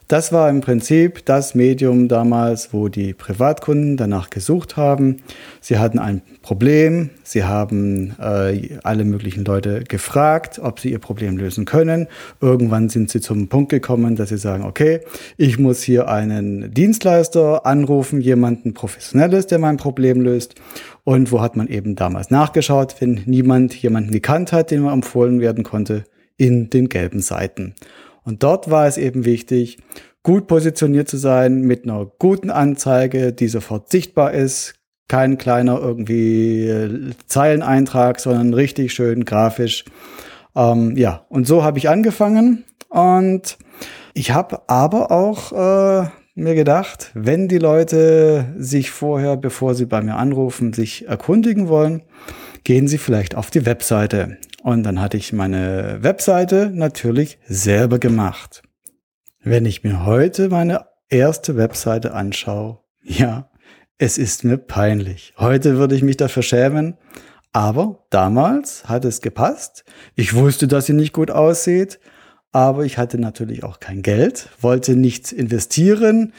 [0.08, 5.18] Das war im Prinzip das Medium damals, wo die Privatkunden danach gesucht haben.
[5.60, 11.36] Sie hatten ein Problem, sie haben äh, alle möglichen Leute gefragt, ob sie ihr Problem
[11.36, 12.06] lösen können.
[12.40, 15.00] Irgendwann sind sie zum Punkt gekommen, dass sie sagen, okay,
[15.36, 20.54] ich muss hier einen Dienstleister anrufen, jemanden Professionelles, der mein Problem löst.
[21.04, 25.40] Und wo hat man eben damals nachgeschaut, wenn niemand jemanden gekannt hat, den man empfohlen
[25.40, 26.04] werden konnte?
[26.38, 27.74] In den gelben Seiten.
[28.28, 29.78] Und dort war es eben wichtig,
[30.22, 34.74] gut positioniert zu sein mit einer guten Anzeige, die sofort sichtbar ist.
[35.08, 39.86] Kein kleiner irgendwie äh, Zeileneintrag, sondern richtig schön grafisch.
[40.54, 42.64] Ähm, ja, und so habe ich angefangen.
[42.90, 43.56] Und
[44.12, 50.02] ich habe aber auch äh, mir gedacht, wenn die Leute sich vorher, bevor sie bei
[50.02, 52.02] mir anrufen, sich erkundigen wollen,
[52.62, 54.36] gehen sie vielleicht auf die Webseite.
[54.62, 58.62] Und dann hatte ich meine Webseite natürlich selber gemacht.
[59.40, 63.50] Wenn ich mir heute meine erste Webseite anschaue, ja,
[63.98, 65.32] es ist mir peinlich.
[65.38, 66.96] Heute würde ich mich dafür schämen.
[67.52, 69.84] Aber damals hat es gepasst.
[70.14, 71.98] Ich wusste, dass sie nicht gut aussieht.
[72.52, 76.32] Aber ich hatte natürlich auch kein Geld, wollte nichts investieren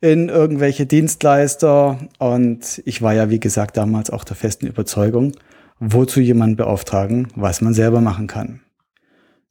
[0.00, 1.98] in irgendwelche Dienstleister.
[2.18, 5.32] Und ich war ja, wie gesagt, damals auch der festen Überzeugung,
[5.80, 8.60] wozu jemanden beauftragen, was man selber machen kann.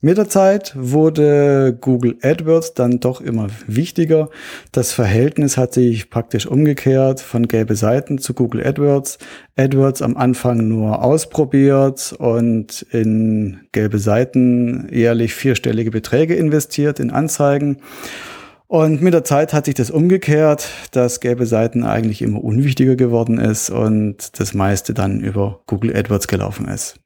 [0.05, 4.29] Mit der Zeit wurde Google AdWords dann doch immer wichtiger.
[4.71, 9.17] Das Verhältnis hat sich praktisch umgekehrt von gelbe Seiten zu Google AdWords.
[9.55, 17.77] AdWords am Anfang nur ausprobiert und in gelbe Seiten jährlich vierstellige Beträge investiert in Anzeigen.
[18.75, 23.38] Und mit der Zeit hat sich das umgekehrt, dass gelbe Seiten eigentlich immer unwichtiger geworden
[23.38, 26.99] ist und das meiste dann über Google AdWords gelaufen ist.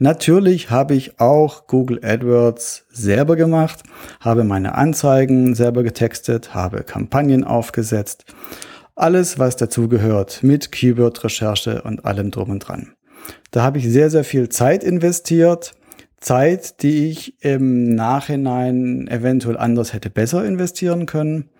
[0.00, 3.84] Natürlich habe ich auch Google AdWords selber gemacht,
[4.18, 8.24] habe meine Anzeigen selber getextet, habe Kampagnen aufgesetzt.
[8.96, 12.88] Alles, was dazugehört mit Keyword-Recherche und allem drum und dran.
[13.52, 15.76] Da habe ich sehr, sehr viel Zeit investiert
[16.18, 21.50] Zeit, die ich im Nachhinein eventuell anders hätte besser investieren können.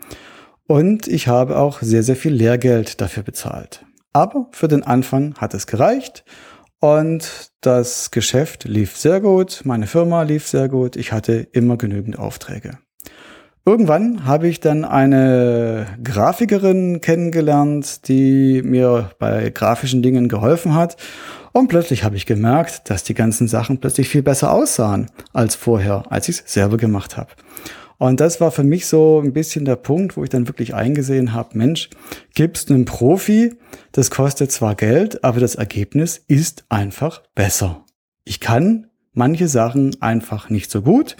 [0.67, 3.85] Und ich habe auch sehr, sehr viel Lehrgeld dafür bezahlt.
[4.13, 6.25] Aber für den Anfang hat es gereicht
[6.81, 12.19] und das Geschäft lief sehr gut, meine Firma lief sehr gut, ich hatte immer genügend
[12.19, 12.79] Aufträge.
[13.69, 20.97] Irgendwann habe ich dann eine Grafikerin kennengelernt, die mir bei grafischen Dingen geholfen hat
[21.51, 26.05] und plötzlich habe ich gemerkt, dass die ganzen Sachen plötzlich viel besser aussahen als vorher,
[26.11, 27.31] als ich es selber gemacht habe.
[27.99, 31.33] Und das war für mich so ein bisschen der Punkt, wo ich dann wirklich eingesehen
[31.33, 31.91] habe, Mensch,
[32.37, 33.57] gibst einen Profi,
[33.91, 37.85] das kostet zwar Geld, aber das Ergebnis ist einfach besser.
[38.23, 41.17] Ich kann manche Sachen einfach nicht so gut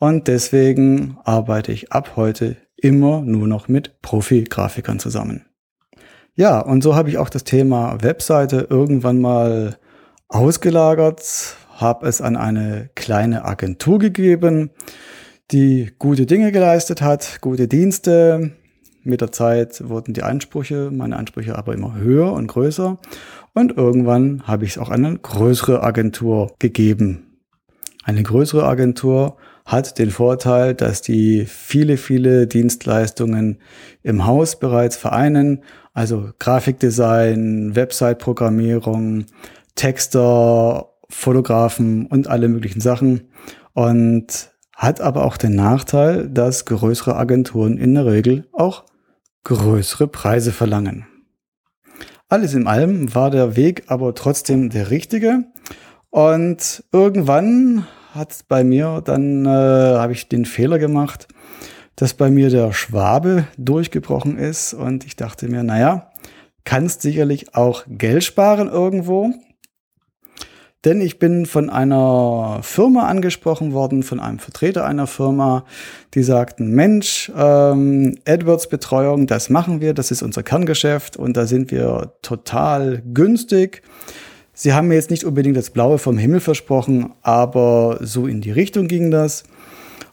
[0.00, 5.44] und deswegen arbeite ich ab heute immer nur noch mit Profi-Grafikern zusammen.
[6.34, 9.76] Ja, und so habe ich auch das Thema Webseite irgendwann mal
[10.28, 14.70] ausgelagert, habe es an eine kleine Agentur gegeben,
[15.50, 18.52] die gute Dinge geleistet hat, gute Dienste.
[19.02, 22.98] Mit der Zeit wurden die Ansprüche, meine Ansprüche aber immer höher und größer.
[23.52, 27.36] Und irgendwann habe ich es auch an eine größere Agentur gegeben.
[28.04, 33.58] Eine größere Agentur hat den Vorteil, dass die viele, viele Dienstleistungen
[34.02, 39.26] im Haus bereits vereinen also Grafikdesign, Website-Programmierung,
[39.74, 43.28] Texter, Fotografen und alle möglichen Sachen.
[43.72, 48.84] Und hat aber auch den Nachteil, dass größere Agenturen in der Regel auch
[49.44, 51.06] größere Preise verlangen.
[52.28, 55.44] Alles in allem war der Weg aber trotzdem der richtige.
[56.10, 61.28] Und irgendwann hat bei mir dann, äh, habe ich den Fehler gemacht,
[61.96, 66.10] dass bei mir der Schwabe durchgebrochen ist und ich dachte mir, naja,
[66.64, 69.32] kannst sicherlich auch Geld sparen irgendwo.
[70.86, 75.66] Denn ich bin von einer Firma angesprochen worden, von einem Vertreter einer Firma,
[76.14, 81.70] die sagten, Mensch, ähm, AdWords-Betreuung, das machen wir, das ist unser Kerngeschäft und da sind
[81.70, 83.82] wir total günstig.
[84.62, 88.50] Sie haben mir jetzt nicht unbedingt das Blaue vom Himmel versprochen, aber so in die
[88.50, 89.44] Richtung ging das.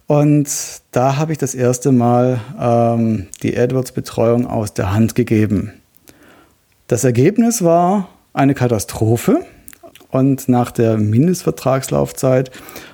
[0.05, 0.47] Und
[0.91, 5.73] da habe ich das erste Mal ähm, die AdWords-Betreuung aus der Hand gegeben.
[6.87, 9.45] Das Ergebnis war eine Katastrophe.
[10.11, 12.49] Und nach der Mindestvertragslaufzeit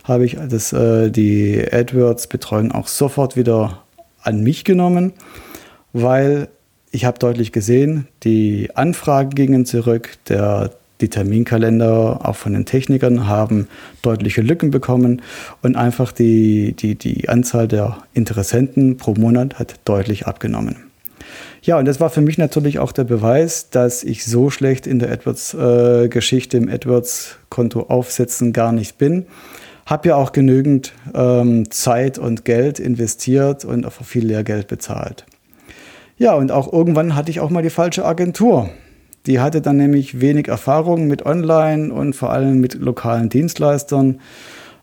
[0.05, 3.83] habe ich das, äh, die AdWords-Betreuung auch sofort wieder
[4.23, 5.13] an mich genommen,
[5.91, 6.47] weil
[6.89, 10.71] ich habe deutlich gesehen, die Anfragen gingen zurück, der,
[11.03, 13.67] die Terminkalender auch von den Technikern haben
[14.01, 15.21] deutliche Lücken bekommen
[15.61, 20.77] und einfach die, die, die Anzahl der Interessenten pro Monat hat deutlich abgenommen.
[21.61, 24.99] Ja, und das war für mich natürlich auch der Beweis, dass ich so schlecht in
[24.99, 29.25] der AdWords-Geschichte, äh, im AdWords-Konto aufsetzen gar nicht bin.
[29.85, 35.25] Hab ja auch genügend ähm, Zeit und Geld investiert und auch viel Lehrgeld bezahlt.
[36.17, 38.69] Ja, und auch irgendwann hatte ich auch mal die falsche Agentur.
[39.25, 44.19] Die hatte dann nämlich wenig Erfahrung mit Online und vor allem mit lokalen Dienstleistern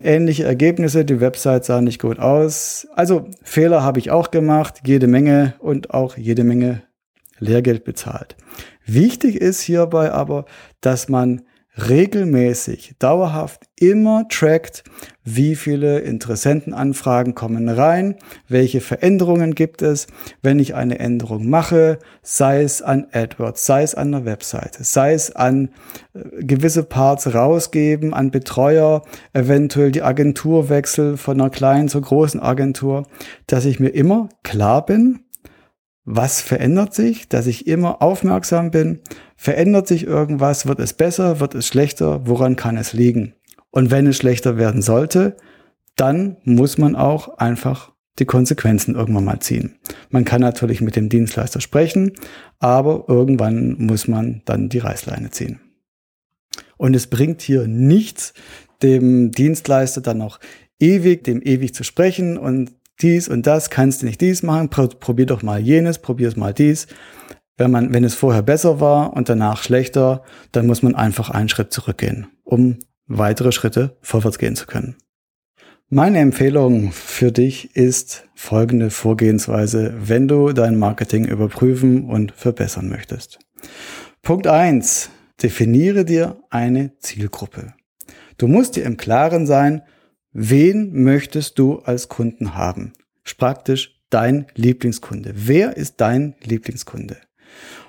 [0.01, 1.05] ähnliche Ergebnisse.
[1.05, 2.87] Die Website sah nicht gut aus.
[2.95, 6.81] Also Fehler habe ich auch gemacht, jede Menge und auch jede Menge
[7.39, 8.35] Lehrgeld bezahlt.
[8.85, 10.45] Wichtig ist hierbei aber,
[10.79, 11.41] dass man
[11.89, 14.83] regelmäßig, dauerhaft immer trackt,
[15.23, 18.15] wie viele Interessentenanfragen kommen rein,
[18.47, 20.07] welche Veränderungen gibt es,
[20.41, 25.13] wenn ich eine Änderung mache, sei es an AdWords, sei es an der Webseite, sei
[25.13, 25.69] es an
[26.13, 33.07] äh, gewisse Parts rausgeben, an Betreuer, eventuell die Agenturwechsel von einer kleinen zur großen Agentur,
[33.47, 35.21] dass ich mir immer klar bin,
[36.03, 39.01] was verändert sich, dass ich immer aufmerksam bin,
[39.35, 43.35] verändert sich irgendwas, wird es besser, wird es schlechter, woran kann es liegen?
[43.71, 45.37] Und wenn es schlechter werden sollte,
[45.95, 49.79] dann muss man auch einfach die Konsequenzen irgendwann mal ziehen.
[50.09, 52.13] Man kann natürlich mit dem Dienstleister sprechen,
[52.59, 55.59] aber irgendwann muss man dann die Reißleine ziehen.
[56.77, 58.33] Und es bringt hier nichts,
[58.83, 60.39] dem Dienstleister dann noch
[60.79, 65.25] ewig, dem ewig zu sprechen und dies und das, kannst du nicht dies machen, probier
[65.25, 66.87] doch mal jenes, probier es mal dies.
[67.57, 71.49] Wenn man, wenn es vorher besser war und danach schlechter, dann muss man einfach einen
[71.49, 74.95] Schritt zurückgehen, um weitere Schritte vorwärts gehen zu können.
[75.89, 83.39] Meine Empfehlung für dich ist folgende Vorgehensweise, wenn du dein Marketing überprüfen und verbessern möchtest.
[84.21, 85.09] Punkt eins:
[85.43, 87.73] Definiere dir eine Zielgruppe.
[88.37, 89.81] Du musst dir im Klaren sein,
[90.33, 92.93] Wen möchtest du als Kunden haben?
[93.37, 95.33] Praktisch dein Lieblingskunde.
[95.35, 97.17] Wer ist dein Lieblingskunde?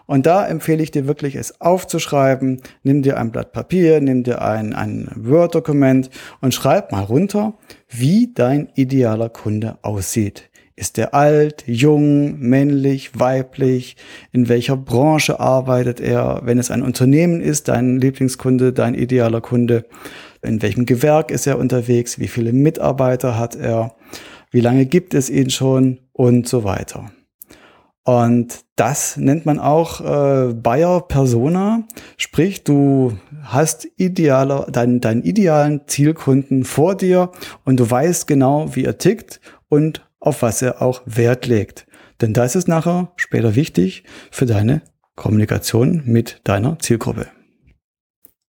[0.07, 2.61] Und da empfehle ich dir wirklich, es aufzuschreiben.
[2.83, 6.11] Nimm dir ein Blatt Papier, nimm dir ein, ein Word-Dokument
[6.41, 7.55] und schreib mal runter,
[7.88, 10.51] wie dein idealer Kunde aussieht.
[10.75, 13.97] Ist er alt, jung, männlich, weiblich?
[14.33, 16.41] In welcher Branche arbeitet er?
[16.45, 19.85] Wenn es ein Unternehmen ist, dein Lieblingskunde, dein idealer Kunde,
[20.41, 23.95] in welchem Gewerk ist er unterwegs, wie viele Mitarbeiter hat er,
[24.51, 27.12] wie lange gibt es ihn schon und so weiter.
[28.05, 31.85] Und das nennt man auch äh, Buyer Persona,
[32.17, 37.31] sprich du hast idealer, deinen, deinen idealen Zielkunden vor dir
[37.65, 41.87] und du weißt genau, wie er tickt und auf was er auch Wert legt.
[42.21, 44.83] Denn das ist nachher später wichtig für deine
[45.15, 47.29] Kommunikation mit deiner Zielgruppe.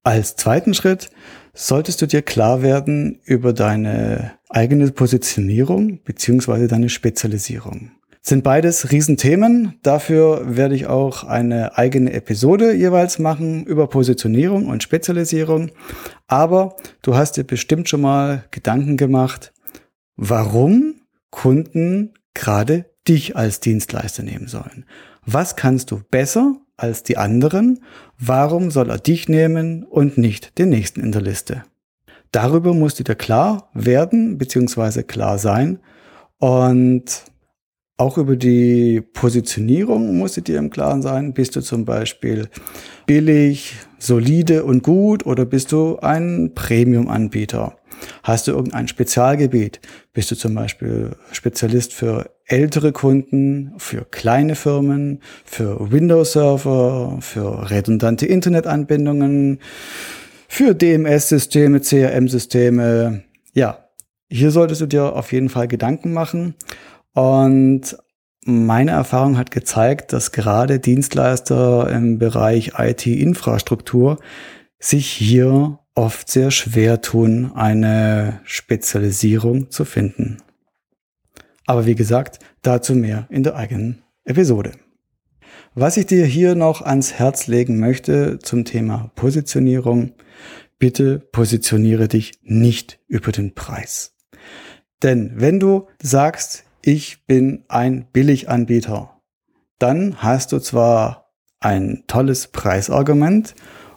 [0.02, 1.10] Als zweiten Schritt
[1.54, 7.92] solltest du dir klar werden über deine eigene Positionierung beziehungsweise deine Spezialisierung.
[8.24, 9.80] Sind beides Riesenthemen.
[9.82, 15.72] Dafür werde ich auch eine eigene Episode jeweils machen über Positionierung und Spezialisierung.
[16.28, 19.52] Aber du hast dir bestimmt schon mal Gedanken gemacht,
[20.14, 20.94] warum
[21.30, 24.84] Kunden gerade dich als Dienstleister nehmen sollen.
[25.26, 27.80] Was kannst du besser als die anderen?
[28.18, 31.64] Warum soll er dich nehmen und nicht den nächsten in der Liste?
[32.30, 35.80] Darüber musst du dir klar werden, beziehungsweise klar sein.
[36.38, 37.31] Und
[37.96, 41.34] auch über die Positionierung musst du dir im Klaren sein.
[41.34, 42.48] Bist du zum Beispiel
[43.06, 47.76] billig, solide und gut oder bist du ein Premium-Anbieter?
[48.22, 49.80] Hast du irgendein Spezialgebiet?
[50.12, 58.26] Bist du zum Beispiel Spezialist für ältere Kunden, für kleine Firmen, für Windows-Server, für redundante
[58.26, 59.60] Internetanbindungen,
[60.48, 63.22] für DMS-Systeme, CRM-Systeme?
[63.54, 63.88] Ja,
[64.28, 66.54] hier solltest du dir auf jeden Fall Gedanken machen.
[67.14, 67.96] Und
[68.44, 74.18] meine Erfahrung hat gezeigt, dass gerade Dienstleister im Bereich IT-Infrastruktur
[74.78, 80.38] sich hier oft sehr schwer tun, eine Spezialisierung zu finden.
[81.66, 84.72] Aber wie gesagt, dazu mehr in der eigenen Episode.
[85.74, 90.12] Was ich dir hier noch ans Herz legen möchte zum Thema Positionierung,
[90.78, 94.16] bitte positioniere dich nicht über den Preis.
[95.02, 99.10] Denn wenn du sagst, ich bin ein Billiganbieter,
[99.78, 101.30] dann hast du zwar
[101.60, 103.54] ein tolles Preisargument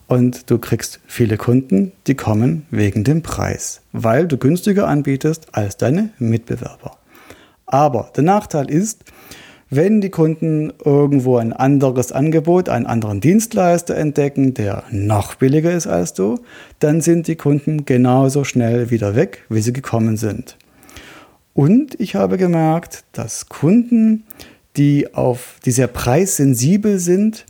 [0.08, 5.78] und du kriegst viele Kunden, die kommen wegen dem Preis, weil du günstiger anbietest als
[5.78, 6.98] deine Mitbewerber.
[7.66, 9.04] Aber der Nachteil ist,
[9.72, 15.88] wenn die Kunden irgendwo ein anderes Angebot, einen anderen Dienstleister entdecken, der noch billiger ist
[15.88, 16.40] als du,
[16.78, 20.56] dann sind die Kunden genauso schnell wieder weg, wie sie gekommen sind.
[21.56, 24.26] Und ich habe gemerkt, dass Kunden,
[24.76, 27.46] die auf, die sehr preissensibel sind,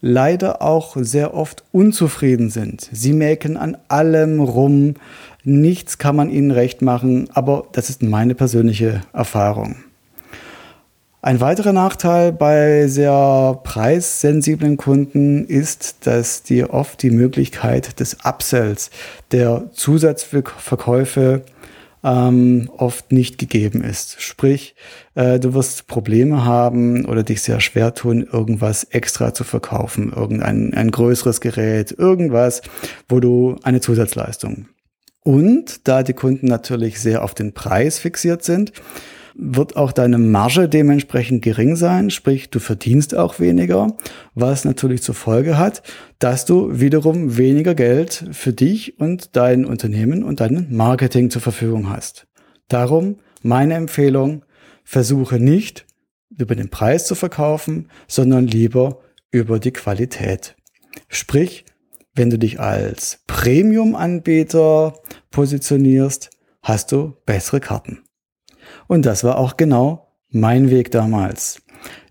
[0.00, 2.88] leider auch sehr oft unzufrieden sind.
[2.92, 4.94] Sie mäkeln an allem rum,
[5.42, 9.74] nichts kann man ihnen recht machen, aber das ist meine persönliche Erfahrung.
[11.20, 18.90] Ein weiterer Nachteil bei sehr preissensiblen Kunden ist, dass dir oft die Möglichkeit des Upsells,
[19.32, 21.42] der Zusatzverkäufe
[22.02, 24.20] ähm, oft nicht gegeben ist.
[24.20, 24.74] Sprich,
[25.14, 30.74] äh, du wirst Probleme haben oder dich sehr schwer tun, irgendwas extra zu verkaufen, irgendein
[30.74, 32.62] ein größeres Gerät, irgendwas,
[33.08, 34.66] wo du eine Zusatzleistung.
[35.22, 38.72] Und da die Kunden natürlich sehr auf den Preis fixiert sind,
[39.34, 43.96] wird auch deine Marge dementsprechend gering sein, sprich du verdienst auch weniger,
[44.34, 45.82] was natürlich zur Folge hat,
[46.18, 51.90] dass du wiederum weniger Geld für dich und dein Unternehmen und dein Marketing zur Verfügung
[51.90, 52.26] hast.
[52.68, 54.44] Darum meine Empfehlung,
[54.84, 55.86] versuche nicht
[56.36, 59.00] über den Preis zu verkaufen, sondern lieber
[59.30, 60.56] über die Qualität.
[61.08, 61.64] Sprich,
[62.14, 64.94] wenn du dich als Premium-Anbieter
[65.30, 66.30] positionierst,
[66.62, 68.02] hast du bessere Karten.
[68.90, 71.62] Und das war auch genau mein Weg damals.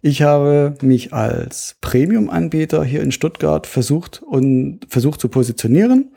[0.02, 6.14] Ich habe mich als Premium-Anbieter hier in Stuttgart versucht und versucht zu positionieren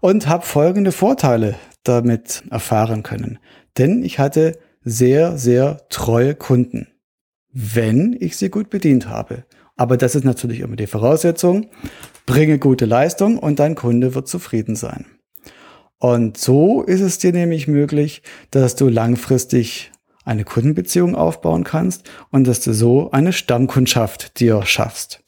[0.00, 3.38] und habe folgende Vorteile damit erfahren können.
[3.78, 6.88] Denn ich hatte sehr, sehr treue Kunden,
[7.50, 9.44] wenn ich sie gut bedient habe.
[9.74, 11.68] Aber das ist natürlich immer die Voraussetzung.
[12.26, 15.06] Bringe gute Leistung und dein Kunde wird zufrieden sein.
[15.98, 19.90] Und so ist es dir nämlich möglich, dass du langfristig
[20.24, 25.22] eine Kundenbeziehung aufbauen kannst und dass du so eine Stammkundschaft dir schaffst.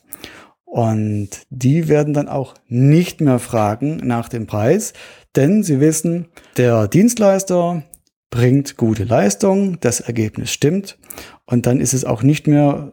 [0.64, 4.92] Und die werden dann auch nicht mehr fragen nach dem Preis,
[5.34, 7.82] denn sie wissen, der Dienstleister
[8.30, 10.98] bringt gute Leistung, das Ergebnis stimmt
[11.46, 12.92] und dann ist es auch nicht mehr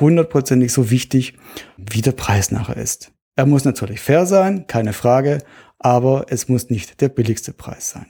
[0.00, 1.38] hundertprozentig so wichtig,
[1.76, 3.12] wie der Preis nachher ist.
[3.36, 5.38] Er muss natürlich fair sein, keine Frage,
[5.78, 8.06] aber es muss nicht der billigste Preis sein.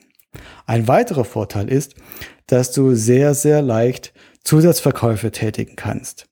[0.66, 1.95] Ein weiterer Vorteil ist,
[2.47, 4.12] dass du sehr, sehr leicht
[4.45, 6.28] Zusatzverkäufe tätigen kannst.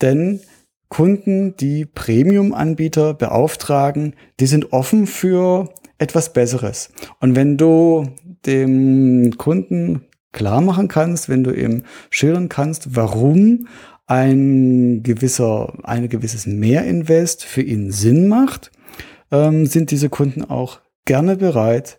[0.00, 0.40] Denn
[0.88, 6.90] Kunden, die Premium-Anbieter beauftragen, die sind offen für etwas Besseres.
[7.20, 8.08] Und wenn du
[8.46, 13.68] dem Kunden klar machen kannst, wenn du ihm schildern kannst, warum
[14.06, 18.72] ein gewisser, ein gewisses Mehrinvest für ihn Sinn macht,
[19.30, 21.98] ähm, sind diese Kunden auch gerne bereit,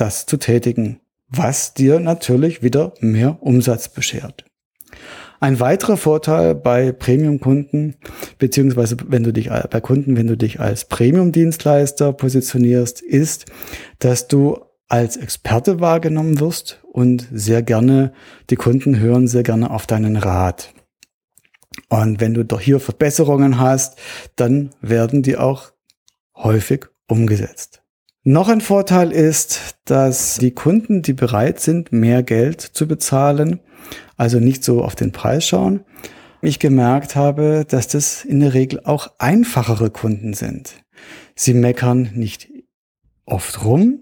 [0.00, 4.44] das zu tätigen, was dir natürlich wieder mehr Umsatz beschert.
[5.40, 7.96] Ein weiterer Vorteil bei Premium-Kunden,
[8.38, 13.46] beziehungsweise wenn du dich bei Kunden, wenn du dich als Premium-Dienstleister positionierst, ist,
[14.00, 18.12] dass du als Experte wahrgenommen wirst und sehr gerne,
[18.50, 20.72] die Kunden hören sehr gerne auf deinen Rat.
[21.88, 23.98] Und wenn du doch hier Verbesserungen hast,
[24.34, 25.72] dann werden die auch
[26.34, 27.82] häufig umgesetzt.
[28.30, 33.58] Noch ein Vorteil ist, dass die Kunden, die bereit sind, mehr Geld zu bezahlen,
[34.18, 35.80] also nicht so auf den Preis schauen,
[36.42, 40.74] ich gemerkt habe, dass das in der Regel auch einfachere Kunden sind.
[41.36, 42.50] Sie meckern nicht
[43.24, 44.00] oft rum,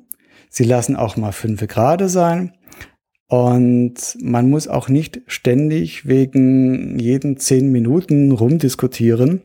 [0.51, 2.53] sie lassen auch mal fünf Grade sein
[3.29, 9.43] und man muss auch nicht ständig wegen jeden zehn Minuten rumdiskutieren,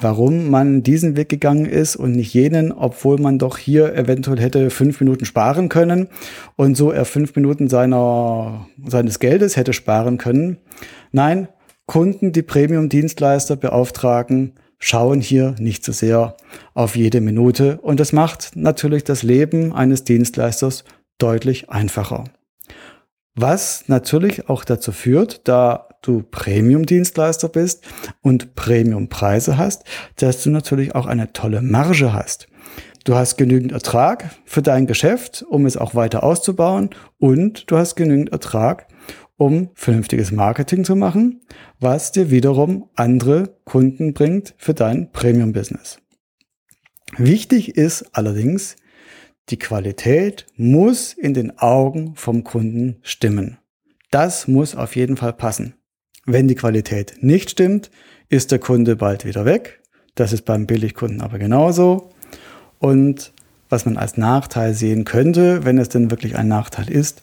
[0.00, 4.70] warum man diesen Weg gegangen ist und nicht jenen, obwohl man doch hier eventuell hätte
[4.70, 6.06] fünf Minuten sparen können
[6.54, 10.58] und so er fünf Minuten seiner, seines Geldes hätte sparen können.
[11.10, 11.48] Nein,
[11.86, 16.36] Kunden, die Premium-Dienstleister beauftragen, schauen hier nicht so sehr
[16.74, 20.84] auf jede Minute und das macht natürlich das Leben eines Dienstleisters
[21.18, 22.24] deutlich einfacher.
[23.36, 27.84] Was natürlich auch dazu führt, da du Premium-Dienstleister bist
[28.22, 29.84] und Premium-Preise hast,
[30.16, 32.46] dass du natürlich auch eine tolle Marge hast.
[33.04, 37.96] Du hast genügend Ertrag für dein Geschäft, um es auch weiter auszubauen und du hast
[37.96, 38.86] genügend Ertrag,
[39.36, 41.42] um vernünftiges Marketing zu machen,
[41.80, 45.98] was dir wiederum andere Kunden bringt für dein Premium-Business.
[47.18, 48.76] Wichtig ist allerdings,
[49.50, 53.58] die Qualität muss in den Augen vom Kunden stimmen.
[54.10, 55.74] Das muss auf jeden Fall passen.
[56.24, 57.90] Wenn die Qualität nicht stimmt,
[58.28, 59.80] ist der Kunde bald wieder weg.
[60.14, 62.10] Das ist beim Billigkunden aber genauso.
[62.78, 63.32] Und
[63.68, 67.22] was man als Nachteil sehen könnte, wenn es denn wirklich ein Nachteil ist,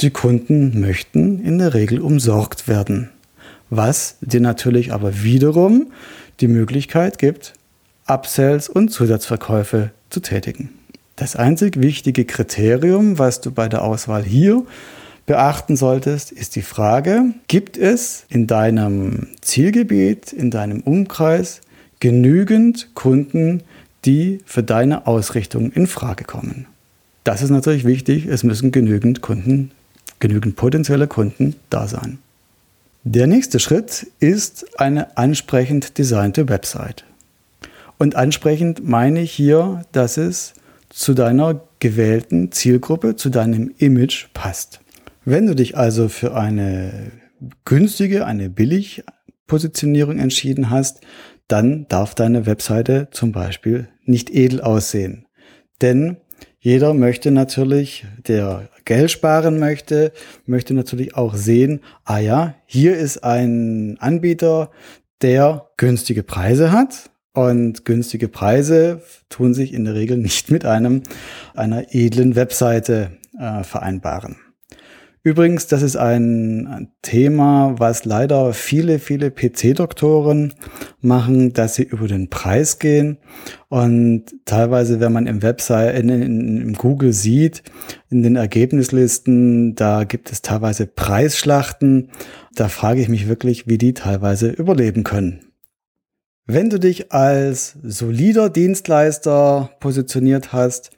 [0.00, 3.10] die Kunden möchten in der Regel umsorgt werden.
[3.68, 5.92] Was dir natürlich aber wiederum
[6.40, 7.52] die Möglichkeit gibt,
[8.06, 10.79] Upsells und Zusatzverkäufe zu tätigen.
[11.20, 14.64] Das einzig wichtige Kriterium, was du bei der Auswahl hier
[15.26, 21.60] beachten solltest, ist die Frage, gibt es in deinem Zielgebiet, in deinem Umkreis
[22.00, 23.62] genügend Kunden,
[24.06, 26.64] die für deine Ausrichtung in Frage kommen?
[27.22, 29.72] Das ist natürlich wichtig, es müssen genügend Kunden,
[30.20, 32.16] genügend potenzielle Kunden da sein.
[33.04, 37.04] Der nächste Schritt ist eine ansprechend designte Website.
[37.98, 40.54] Und ansprechend meine ich hier, dass es
[41.00, 44.80] zu deiner gewählten Zielgruppe, zu deinem Image passt.
[45.24, 47.10] Wenn du dich also für eine
[47.64, 49.02] günstige, eine billig
[49.46, 51.00] Positionierung entschieden hast,
[51.48, 55.26] dann darf deine Webseite zum Beispiel nicht edel aussehen.
[55.80, 56.18] Denn
[56.58, 60.12] jeder möchte natürlich, der Geld sparen möchte,
[60.44, 64.70] möchte natürlich auch sehen, ah ja, hier ist ein Anbieter,
[65.22, 71.02] der günstige Preise hat und günstige Preise tun sich in der Regel nicht mit einem,
[71.54, 74.36] einer edlen Webseite äh, vereinbaren.
[75.22, 80.54] Übrigens, das ist ein Thema, was leider viele, viele PC-Doktoren
[81.02, 83.18] machen, dass sie über den Preis gehen.
[83.68, 87.62] Und teilweise, wenn man im Website, in, in, in Google sieht,
[88.08, 92.10] in den Ergebnislisten, da gibt es teilweise Preisschlachten.
[92.54, 95.49] Da frage ich mich wirklich, wie die teilweise überleben können.
[96.46, 100.90] Wenn du dich als solider Dienstleister positioniert hast,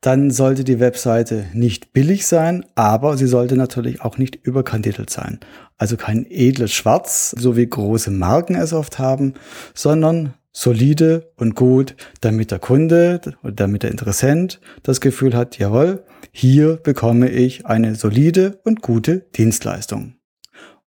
[0.00, 5.40] dann sollte die Webseite nicht billig sein, aber sie sollte natürlich auch nicht überkandidelt sein.
[5.78, 9.34] Also kein edles Schwarz, so wie große Marken es oft haben,
[9.74, 16.04] sondern solide und gut, damit der Kunde oder damit der Interessent das Gefühl hat, jawohl,
[16.32, 20.14] hier bekomme ich eine solide und gute Dienstleistung.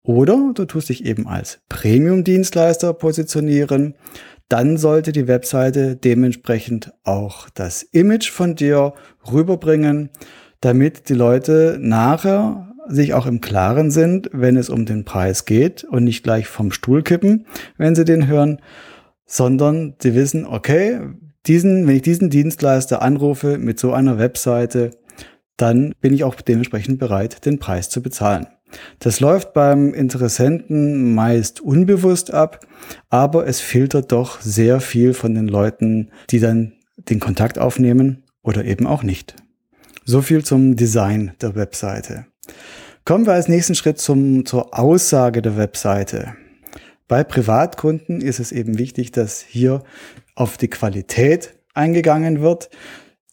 [0.05, 3.95] Oder du tust dich eben als Premium-Dienstleister positionieren.
[4.49, 8.93] Dann sollte die Webseite dementsprechend auch das Image von dir
[9.31, 10.11] rüberbringen,
[10.61, 15.83] damit die Leute nachher sich auch im Klaren sind, wenn es um den Preis geht
[15.83, 17.47] und nicht gleich vom Stuhl kippen,
[17.77, 18.61] wenn sie den hören,
[19.25, 20.99] sondern sie wissen, okay,
[21.47, 24.91] diesen, wenn ich diesen Dienstleister anrufe mit so einer Webseite,
[25.57, 28.45] dann bin ich auch dementsprechend bereit, den Preis zu bezahlen.
[28.99, 32.59] Das läuft beim Interessenten meist unbewusst ab,
[33.09, 38.65] aber es filtert doch sehr viel von den Leuten, die dann den Kontakt aufnehmen oder
[38.65, 39.35] eben auch nicht.
[40.05, 42.27] So viel zum Design der Webseite.
[43.05, 46.35] Kommen wir als nächsten Schritt zum, zur Aussage der Webseite.
[47.07, 49.83] Bei Privatkunden ist es eben wichtig, dass hier
[50.35, 52.69] auf die Qualität eingegangen wird.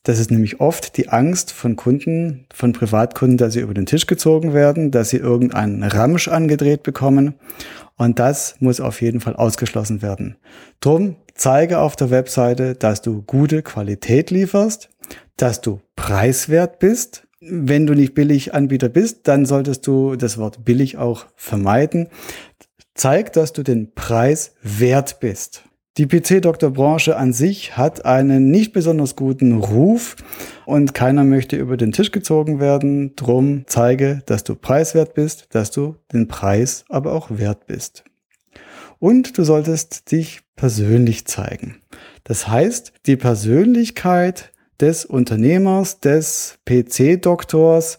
[0.05, 4.07] Das ist nämlich oft die Angst von Kunden, von Privatkunden, dass sie über den Tisch
[4.09, 7.35] gezogen werden, dass sie irgendeinen Ramsch angedreht bekommen.
[7.97, 10.37] Und das muss auf jeden Fall ausgeschlossen werden.
[10.81, 14.91] Drum zeige auf der Webseite, dass du gute Qualität lieferst,
[15.37, 17.29] dass du preiswert bist.
[17.41, 22.09] Wenn du nicht billig Anbieter bist, dann solltest du das Wort billig auch vermeiden.
[22.95, 25.65] Zeig, dass du den Preis wert bist.
[25.99, 30.17] Die PC-Doktor-Branche an sich hat einen nicht besonders guten Ruf
[30.65, 33.15] und keiner möchte über den Tisch gezogen werden.
[33.15, 38.05] Drum zeige, dass du preiswert bist, dass du den Preis aber auch wert bist.
[39.01, 41.83] Und du solltest dich persönlich zeigen.
[42.25, 47.99] Das heißt, die Persönlichkeit des Unternehmers, des PC-Doktors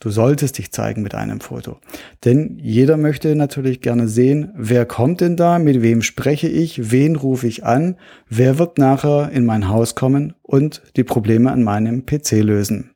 [0.00, 1.78] Du solltest dich zeigen mit einem Foto.
[2.24, 7.16] Denn jeder möchte natürlich gerne sehen, wer kommt denn da, mit wem spreche ich, wen
[7.16, 7.96] rufe ich an,
[8.28, 12.94] wer wird nachher in mein Haus kommen und die Probleme an meinem PC lösen.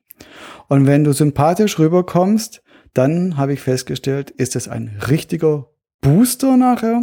[0.69, 5.67] Und wenn du sympathisch rüberkommst, dann habe ich festgestellt, ist es ein richtiger
[5.99, 7.01] Booster nachher.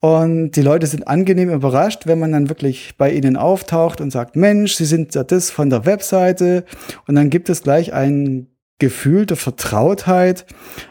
[0.00, 4.36] Und die Leute sind angenehm überrascht, wenn man dann wirklich bei ihnen auftaucht und sagt,
[4.36, 6.64] Mensch, Sie sind ja das von der Webseite.
[7.06, 10.46] Und dann gibt es gleich ein Gefühl der Vertrautheit,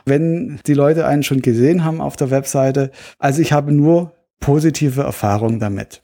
[0.06, 2.92] wenn die Leute einen schon gesehen haben auf der Webseite.
[3.20, 6.02] Also ich habe nur positive Erfahrungen damit.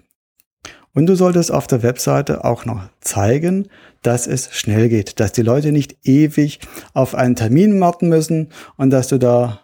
[0.93, 3.67] Und du solltest auf der Webseite auch noch zeigen,
[4.01, 6.59] dass es schnell geht, dass die Leute nicht ewig
[6.93, 9.61] auf einen Termin warten müssen und dass du da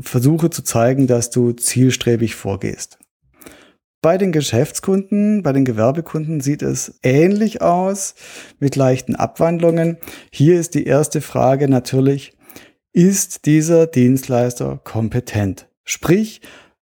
[0.00, 2.98] versuche zu zeigen, dass du zielstrebig vorgehst.
[4.02, 8.16] Bei den Geschäftskunden, bei den Gewerbekunden sieht es ähnlich aus
[8.58, 9.96] mit leichten Abwandlungen.
[10.32, 12.36] Hier ist die erste Frage natürlich,
[12.92, 15.68] ist dieser Dienstleister kompetent?
[15.84, 16.40] Sprich,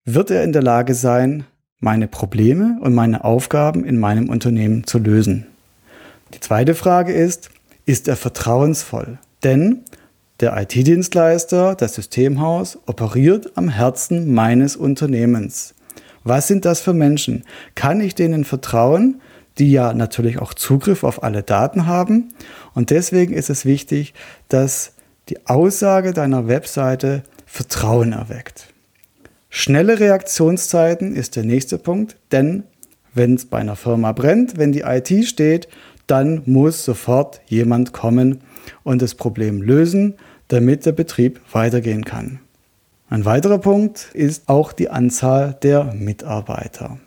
[0.05, 1.45] wird er in der Lage sein,
[1.81, 5.49] meine Probleme und meine Aufgaben in meinem Unternehmen zu lösen?
[6.35, 7.51] Die zweite Frage ist,
[7.85, 9.19] ist er vertrauensvoll?
[9.43, 9.83] Denn
[10.39, 15.75] der IT-Dienstleister, das Systemhaus, operiert am Herzen meines Unternehmens.
[16.25, 17.45] Was sind das für Menschen?
[17.75, 19.21] Kann ich denen vertrauen,
[19.59, 22.31] die ja natürlich auch Zugriff auf alle Daten haben?
[22.75, 24.15] Und deswegen ist es wichtig,
[24.49, 24.93] dass
[25.29, 28.69] die Aussage deiner Webseite Vertrauen erweckt.
[29.51, 32.65] Schnelle Reaktionszeiten ist der nächste Punkt, denn
[33.13, 35.69] wenn es bei einer Firma brennt, wenn die IT steht,
[36.07, 38.41] dann muss sofort jemand kommen
[38.83, 40.15] und das Problem lösen,
[40.49, 42.41] damit der Betrieb weitergehen kann.
[43.13, 46.99] Ein weiterer Punkt ist auch die Anzahl der Mitarbeiter.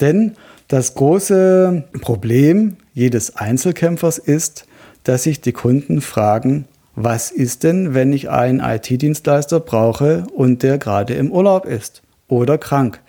[0.00, 0.34] Denn
[0.68, 4.66] das große Problem jedes Einzelkämpfers ist,
[5.04, 10.76] dass sich die Kunden fragen, was ist denn, wenn ich einen IT-Dienstleister brauche und der
[10.76, 13.00] gerade im Urlaub ist oder krank?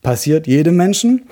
[0.00, 1.24] Passiert jedem Menschen.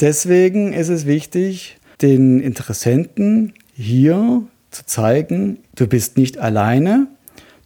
[0.00, 4.42] Deswegen ist es wichtig, den Interessenten hier
[4.72, 7.06] zu zeigen, du bist nicht alleine,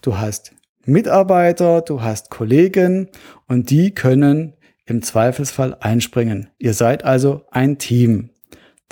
[0.02, 0.52] du hast
[0.86, 3.08] Mitarbeiter, du hast Kollegen
[3.48, 6.48] und die können im Zweifelsfall einspringen.
[6.58, 8.30] Ihr seid also ein Team.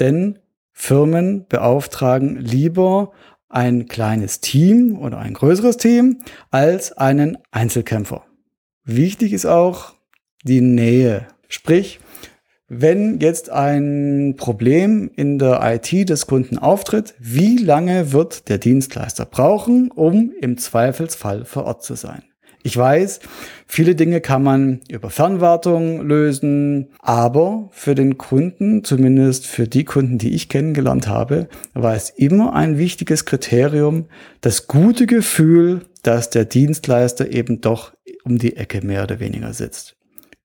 [0.00, 0.40] Denn
[0.72, 3.12] Firmen beauftragen lieber
[3.48, 6.18] ein kleines Team oder ein größeres Team
[6.50, 8.24] als einen Einzelkämpfer.
[8.84, 9.94] Wichtig ist auch
[10.42, 11.28] die Nähe.
[11.48, 12.00] Sprich,
[12.80, 19.26] wenn jetzt ein Problem in der IT des Kunden auftritt, wie lange wird der Dienstleister
[19.26, 22.22] brauchen, um im Zweifelsfall vor Ort zu sein?
[22.66, 23.20] Ich weiß,
[23.66, 30.16] viele Dinge kann man über Fernwartung lösen, aber für den Kunden, zumindest für die Kunden,
[30.16, 34.06] die ich kennengelernt habe, war es immer ein wichtiges Kriterium,
[34.40, 37.92] das gute Gefühl, dass der Dienstleister eben doch
[38.24, 39.96] um die Ecke mehr oder weniger sitzt.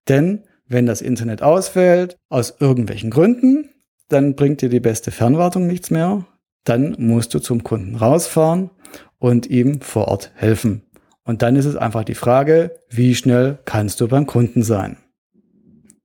[0.06, 3.70] Denn wenn das Internet ausfällt, aus irgendwelchen Gründen,
[4.08, 6.24] dann bringt dir die beste Fernwartung nichts mehr.
[6.64, 8.70] Dann musst du zum Kunden rausfahren
[9.18, 10.82] und ihm vor Ort helfen.
[11.24, 14.96] Und dann ist es einfach die Frage, wie schnell kannst du beim Kunden sein?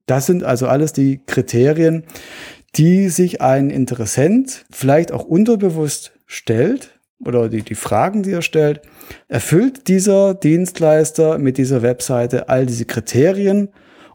[0.06, 2.04] Das sind also alles die Kriterien,
[2.74, 8.82] die sich ein Interessent vielleicht auch unterbewusst stellt oder die, die Fragen, die er stellt.
[9.28, 13.70] Erfüllt dieser Dienstleister mit dieser Webseite all diese Kriterien?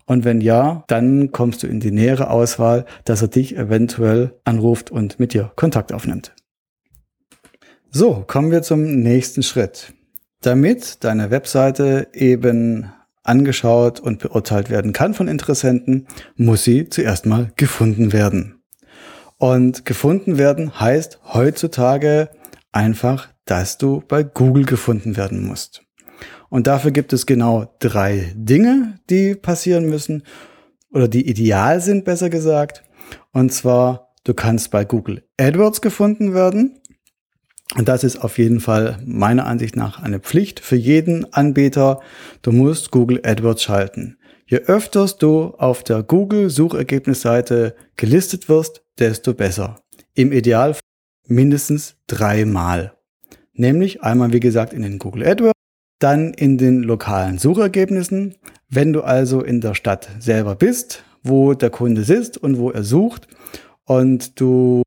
[0.05, 4.91] Und wenn ja, dann kommst du in die nähere Auswahl, dass er dich eventuell anruft
[4.91, 6.33] und mit dir Kontakt aufnimmt.
[7.91, 9.93] So, kommen wir zum nächsten Schritt.
[10.41, 12.91] Damit deine Webseite eben
[13.23, 18.63] angeschaut und beurteilt werden kann von Interessenten, muss sie zuerst mal gefunden werden.
[19.37, 22.29] Und gefunden werden heißt heutzutage
[22.71, 25.83] einfach, dass du bei Google gefunden werden musst.
[26.51, 30.23] Und dafür gibt es genau drei Dinge, die passieren müssen
[30.91, 32.83] oder die ideal sind, besser gesagt.
[33.31, 36.81] Und zwar, du kannst bei Google AdWords gefunden werden.
[37.77, 42.01] Und das ist auf jeden Fall meiner Ansicht nach eine Pflicht für jeden Anbieter.
[42.41, 44.17] Du musst Google AdWords schalten.
[44.45, 49.79] Je öfters du auf der Google Suchergebnisseite gelistet wirst, desto besser.
[50.15, 50.81] Im Idealfall
[51.27, 52.97] mindestens dreimal.
[53.53, 55.60] Nämlich einmal, wie gesagt, in den Google AdWords
[56.01, 58.35] dann in den lokalen Suchergebnissen.
[58.69, 62.83] Wenn du also in der Stadt selber bist, wo der Kunde sitzt und wo er
[62.83, 63.27] sucht
[63.85, 64.81] und du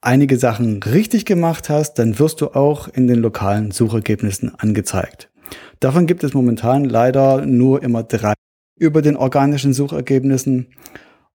[0.00, 5.30] einige Sachen richtig gemacht hast, dann wirst du auch in den lokalen Suchergebnissen angezeigt.
[5.80, 8.34] Davon gibt es momentan leider nur immer drei
[8.78, 10.68] über den organischen Suchergebnissen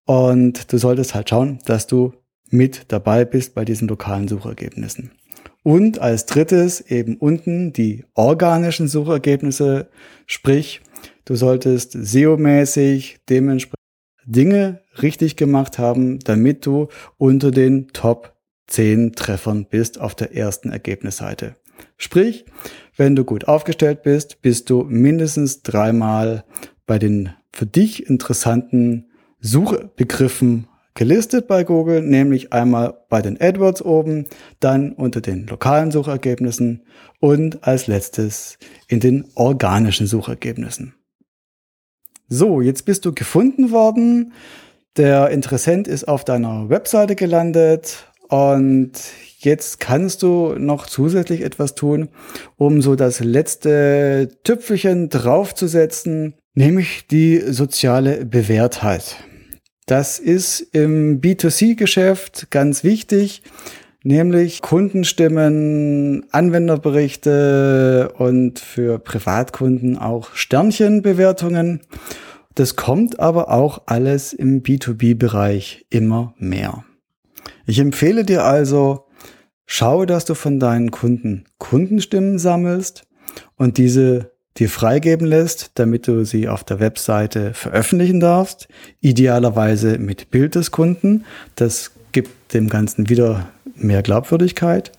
[0.05, 2.13] und du solltest halt schauen, dass du
[2.49, 5.11] mit dabei bist bei diesen lokalen Suchergebnissen.
[5.65, 9.89] Und als drittes eben unten die organischen Suchergebnisse,
[10.27, 10.81] sprich,
[11.25, 13.73] du solltest SEO-mäßig dementsprechend
[14.27, 18.35] Dinge richtig gemacht haben, damit du unter den Top
[18.67, 21.55] 10 Treffern bist auf der ersten Ergebnisseite.
[21.97, 22.45] Sprich,
[22.95, 26.45] wenn du gut aufgestellt bist, bist du mindestens dreimal
[26.85, 29.07] bei den für dich interessanten
[29.39, 34.25] Suchbegriffen gelistet bei Google, nämlich einmal bei den AdWords oben,
[34.59, 36.83] dann unter den lokalen Suchergebnissen
[37.19, 40.95] und als letztes in den organischen Suchergebnissen.
[42.27, 44.33] So, jetzt bist du gefunden worden.
[44.97, 48.93] Der Interessent ist auf deiner Webseite gelandet und
[49.37, 52.09] jetzt kannst du noch zusätzlich etwas tun,
[52.55, 59.17] um so das letzte Tüpfelchen draufzusetzen, nämlich die soziale Bewährtheit.
[59.85, 63.43] Das ist im B2C-Geschäft ganz wichtig,
[64.03, 71.81] nämlich Kundenstimmen, Anwenderberichte und für Privatkunden auch Sternchenbewertungen.
[72.55, 76.83] Das kommt aber auch alles im B2B-Bereich immer mehr.
[77.67, 79.05] Ich empfehle dir also,
[79.67, 83.03] schau, dass du von deinen Kunden Kundenstimmen sammelst
[83.55, 88.67] und diese dir freigeben lässt, damit du sie auf der Webseite veröffentlichen darfst.
[89.01, 91.25] Idealerweise mit Bild des Kunden.
[91.55, 94.91] Das gibt dem Ganzen wieder mehr Glaubwürdigkeit.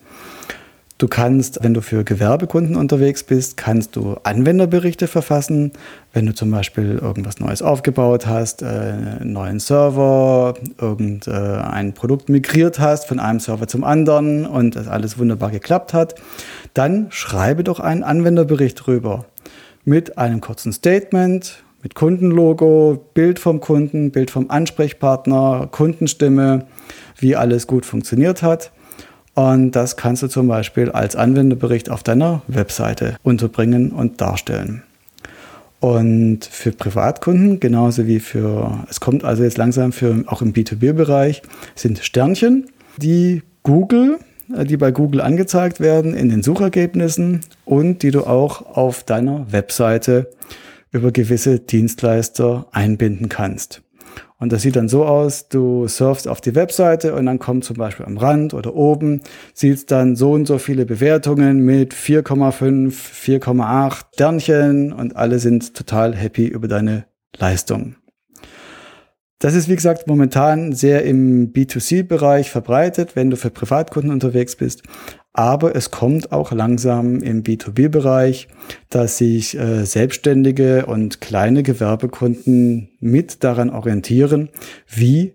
[0.99, 5.71] Du kannst, wenn du für Gewerbekunden unterwegs bist, kannst du Anwenderberichte verfassen.
[6.11, 12.79] Wenn du zum Beispiel irgendwas Neues aufgebaut hast, äh, einen neuen Server, irgendein Produkt migriert
[12.79, 16.15] hast von einem Server zum anderen und das alles wunderbar geklappt hat,
[16.73, 19.25] dann schreibe doch einen Anwenderbericht drüber
[19.87, 26.65] mit einem kurzen Statement, mit Kundenlogo, Bild vom Kunden, Bild vom Ansprechpartner, Kundenstimme,
[27.17, 28.73] wie alles gut funktioniert hat.
[29.33, 34.83] Und das kannst du zum Beispiel als Anwenderbericht auf deiner Webseite unterbringen und darstellen.
[35.79, 41.43] Und für Privatkunden, genauso wie für, es kommt also jetzt langsam für auch im B2B-Bereich,
[41.75, 44.19] sind Sternchen, die Google
[44.49, 50.29] die bei Google angezeigt werden in den Suchergebnissen und die du auch auf deiner Webseite
[50.91, 53.81] über gewisse Dienstleister einbinden kannst.
[54.39, 57.75] Und das sieht dann so aus, du surfst auf die Webseite und dann kommt zum
[57.75, 59.21] Beispiel am Rand oder oben,
[59.53, 66.15] siehst dann so und so viele Bewertungen mit 4,5, 4,8 Sternchen und alle sind total
[66.15, 67.95] happy über deine Leistung.
[69.39, 74.81] Das ist, wie gesagt, momentan sehr im B2C-Bereich verbreitet, wenn du für Privatkunden unterwegs bist.
[75.31, 78.47] Aber es kommt auch langsam im B2B-Bereich,
[78.89, 84.49] dass sich äh, selbstständige und kleine Gewerbekunden mit daran orientieren,
[84.87, 85.33] wie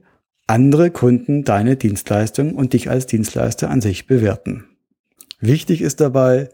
[0.49, 4.65] andere Kunden deine Dienstleistung und dich als Dienstleister an sich bewerten.
[5.41, 6.49] Wichtig ist dabei,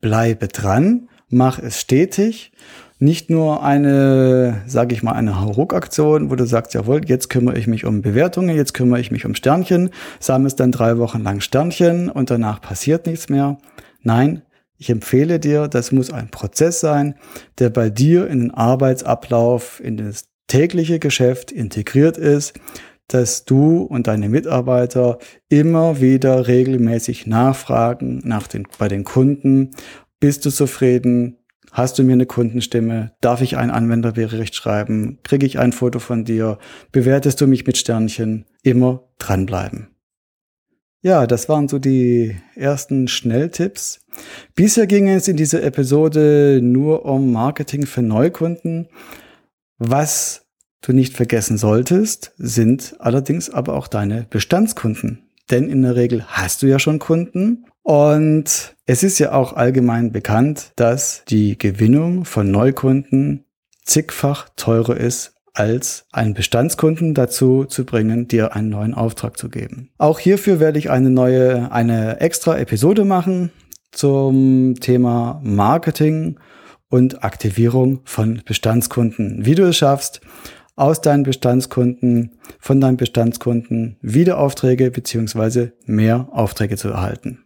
[0.00, 2.52] bleibe dran, mach es stetig
[2.98, 7.66] nicht nur eine, sage ich mal, eine Hauruck-Aktion, wo du sagst, jawohl, jetzt kümmere ich
[7.66, 12.08] mich um Bewertungen, jetzt kümmere ich mich um Sternchen, sammelst dann drei Wochen lang Sternchen
[12.08, 13.58] und danach passiert nichts mehr.
[14.02, 14.42] Nein,
[14.78, 17.14] ich empfehle dir, das muss ein Prozess sein,
[17.58, 22.58] der bei dir in den Arbeitsablauf, in das tägliche Geschäft integriert ist,
[23.08, 25.18] dass du und deine Mitarbeiter
[25.48, 29.72] immer wieder regelmäßig nachfragen nach den, bei den Kunden,
[30.18, 31.38] bist du zufrieden,
[31.76, 33.12] Hast du mir eine Kundenstimme?
[33.20, 35.18] Darf ich einen Anwenderbericht schreiben?
[35.24, 36.58] Kriege ich ein Foto von dir?
[36.90, 38.46] Bewertest du mich mit Sternchen?
[38.62, 39.88] Immer dranbleiben.
[41.02, 44.06] Ja, das waren so die ersten Schnelltipps.
[44.54, 48.88] Bisher ging es in dieser Episode nur um Marketing für Neukunden.
[49.76, 50.46] Was
[50.80, 55.28] du nicht vergessen solltest, sind allerdings aber auch deine Bestandskunden.
[55.50, 60.10] Denn in der Regel hast du ja schon Kunden und es ist ja auch allgemein
[60.10, 63.44] bekannt, dass die Gewinnung von Neukunden
[63.84, 69.90] zigfach teurer ist als einen Bestandskunden dazu zu bringen, dir einen neuen Auftrag zu geben.
[69.98, 73.52] Auch hierfür werde ich eine neue, eine extra Episode machen
[73.92, 76.40] zum Thema Marketing
[76.90, 79.46] und Aktivierung von Bestandskunden.
[79.46, 80.22] Wie du es schaffst,
[80.74, 87.45] aus deinen Bestandskunden, von deinen Bestandskunden wieder Aufträge beziehungsweise mehr Aufträge zu erhalten.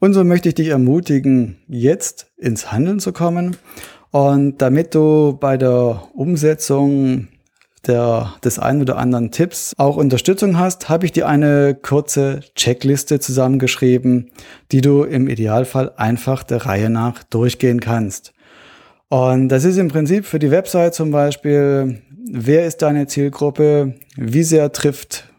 [0.00, 3.56] Und so möchte ich dich ermutigen, jetzt ins Handeln zu kommen.
[4.10, 7.28] Und damit du bei der Umsetzung
[7.86, 13.18] der, des einen oder anderen Tipps auch Unterstützung hast, habe ich dir eine kurze Checkliste
[13.18, 14.30] zusammengeschrieben,
[14.72, 18.32] die du im Idealfall einfach der Reihe nach durchgehen kannst.
[19.08, 24.42] Und das ist im Prinzip für die Website zum Beispiel, wer ist deine Zielgruppe, wie
[24.42, 25.32] sehr trifft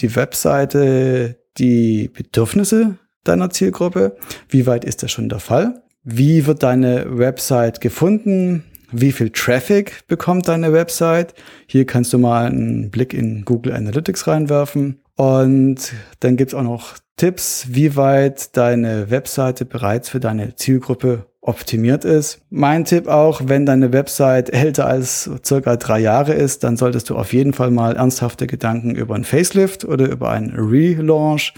[0.00, 4.16] die Webseite die Bedürfnisse deiner Zielgruppe?
[4.48, 5.82] Wie weit ist das schon der Fall?
[6.04, 8.64] Wie wird deine Website gefunden?
[8.90, 11.34] Wie viel Traffic bekommt deine Website?
[11.66, 15.00] Hier kannst du mal einen Blick in Google Analytics reinwerfen.
[15.16, 22.04] Und dann gibt's auch noch Tipps, wie weit deine Webseite bereits für deine Zielgruppe optimiert
[22.04, 22.40] ist.
[22.50, 27.16] Mein Tipp auch, wenn deine Website älter als circa drei Jahre ist, dann solltest du
[27.16, 31.52] auf jeden Fall mal ernsthafte Gedanken über ein Facelift oder über einen Relaunch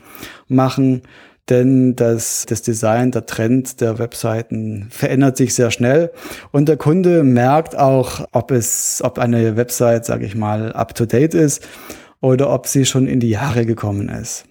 [0.48, 1.02] machen.
[1.50, 6.10] Denn das, das Design, der Trend der Webseiten verändert sich sehr schnell
[6.52, 11.04] und der Kunde merkt auch, ob es, ob eine Website, sage ich mal, up to
[11.04, 11.66] date ist
[12.20, 14.46] oder ob sie schon in die Jahre gekommen ist.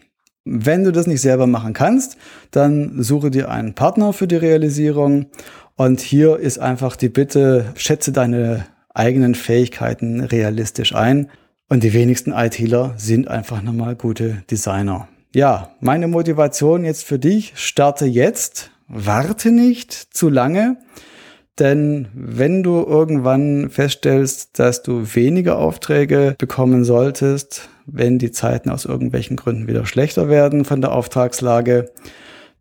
[0.46, 2.18] Wenn du das nicht selber machen kannst,
[2.52, 5.28] dann suche dir einen Partner für die Realisierung.
[5.76, 11.30] Und hier ist einfach die Bitte, schätze deine eigenen Fähigkeiten realistisch ein.
[11.70, 15.08] Und die wenigsten ITler sind einfach nochmal gute Designer.
[15.36, 20.78] Ja, meine Motivation jetzt für dich, starte jetzt, warte nicht zu lange.
[21.58, 28.86] Denn wenn du irgendwann feststellst, dass du weniger Aufträge bekommen solltest, wenn die Zeiten aus
[28.86, 31.92] irgendwelchen Gründen wieder schlechter werden von der Auftragslage,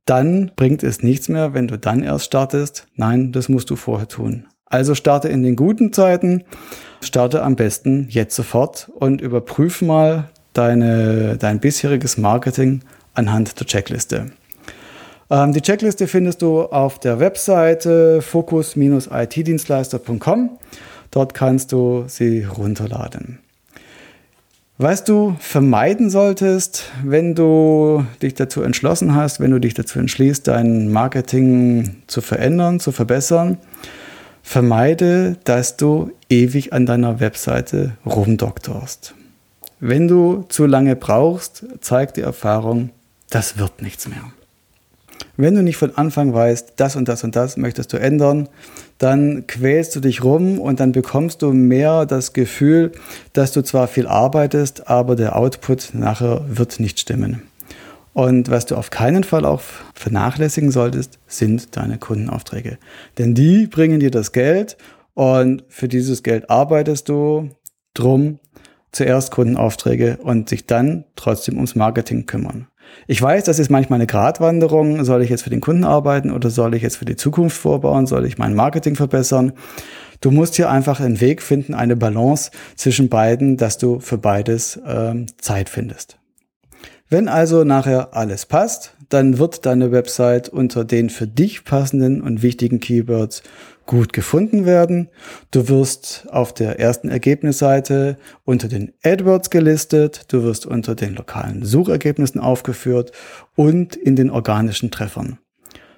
[0.07, 2.87] dann bringt es nichts mehr, wenn du dann erst startest.
[2.97, 4.47] Nein, das musst du vorher tun.
[4.64, 6.45] Also starte in den guten Zeiten,
[7.03, 12.83] starte am besten jetzt sofort und überprüf mal deine, dein bisheriges Marketing
[13.15, 14.33] anhand der Checkliste.
[15.31, 20.59] Ähm, die Checkliste findest du auf der Webseite focus-itdienstleister.com.
[21.11, 23.39] Dort kannst du sie runterladen.
[24.79, 30.49] Was du vermeiden solltest, wenn du dich dazu entschlossen hast, wenn du dich dazu entschließt,
[30.49, 33.59] dein Marketing zu verändern, zu verbessern,
[34.43, 39.15] vermeide, dass du ewig an deiner Webseite rumdoktorst.
[39.85, 42.91] Wenn du zu lange brauchst, zeigt die Erfahrung,
[43.30, 44.22] das wird nichts mehr.
[45.37, 48.49] Wenn du nicht von Anfang weißt, das und das und das möchtest du ändern,
[48.99, 52.93] dann quälst du dich rum und dann bekommst du mehr das Gefühl,
[53.33, 57.43] dass du zwar viel arbeitest, aber der Output nachher wird nicht stimmen.
[58.12, 59.62] Und was du auf keinen Fall auch
[59.95, 62.78] vernachlässigen solltest, sind deine Kundenaufträge.
[63.18, 64.76] Denn die bringen dir das Geld
[65.14, 67.51] und für dieses Geld arbeitest du
[67.95, 68.39] drum
[68.93, 72.68] zuerst Kundenaufträge und sich dann trotzdem ums Marketing kümmern.
[73.07, 75.05] Ich weiß, das ist manchmal eine Gratwanderung.
[75.05, 78.07] Soll ich jetzt für den Kunden arbeiten oder soll ich jetzt für die Zukunft vorbauen?
[78.07, 79.53] Soll ich mein Marketing verbessern?
[80.20, 84.80] Du musst hier einfach einen Weg finden, eine Balance zwischen beiden, dass du für beides
[84.86, 86.18] ähm, Zeit findest.
[87.09, 92.43] Wenn also nachher alles passt, dann wird deine Website unter den für dich passenden und
[92.43, 93.43] wichtigen Keywords
[93.85, 95.09] gut gefunden werden.
[95.51, 101.65] Du wirst auf der ersten Ergebnisseite unter den AdWords gelistet, du wirst unter den lokalen
[101.65, 103.13] Suchergebnissen aufgeführt
[103.55, 105.39] und in den organischen Treffern.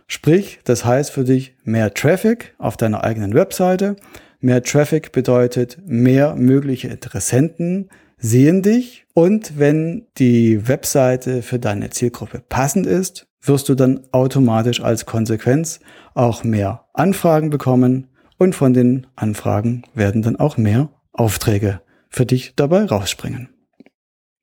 [0.07, 3.97] Sprich, das heißt für dich mehr Traffic auf deiner eigenen Webseite.
[4.41, 7.89] Mehr Traffic bedeutet mehr mögliche Interessenten
[8.19, 14.81] sehen dich und wenn die Webseite für deine Zielgruppe passend ist, wirst du dann automatisch
[14.83, 15.81] als Konsequenz
[16.15, 18.09] auch mehr Anfragen bekommen
[18.39, 23.49] und von den Anfragen werden dann auch mehr Aufträge für dich dabei rausspringen.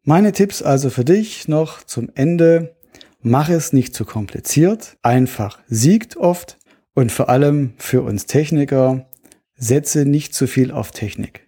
[0.04, 2.76] Meine Tipps also für dich noch zum Ende.
[3.22, 4.98] Mach es nicht zu kompliziert.
[5.04, 6.58] Einfach siegt oft.
[6.94, 9.10] Und vor allem für uns Techniker,
[9.56, 11.48] setze nicht zu viel auf Technik.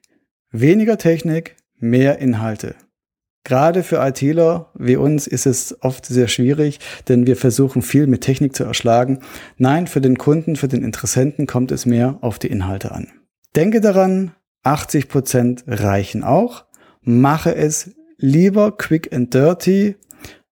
[0.51, 2.75] Weniger Technik, mehr Inhalte.
[3.45, 6.79] Gerade für ITler wie uns ist es oft sehr schwierig,
[7.09, 9.19] denn wir versuchen viel mit Technik zu erschlagen.
[9.57, 13.09] Nein, für den Kunden, für den Interessenten kommt es mehr auf die Inhalte an.
[13.55, 14.31] Denke daran,
[14.63, 16.65] 80 Prozent reichen auch.
[17.01, 19.97] Mache es lieber quick and dirty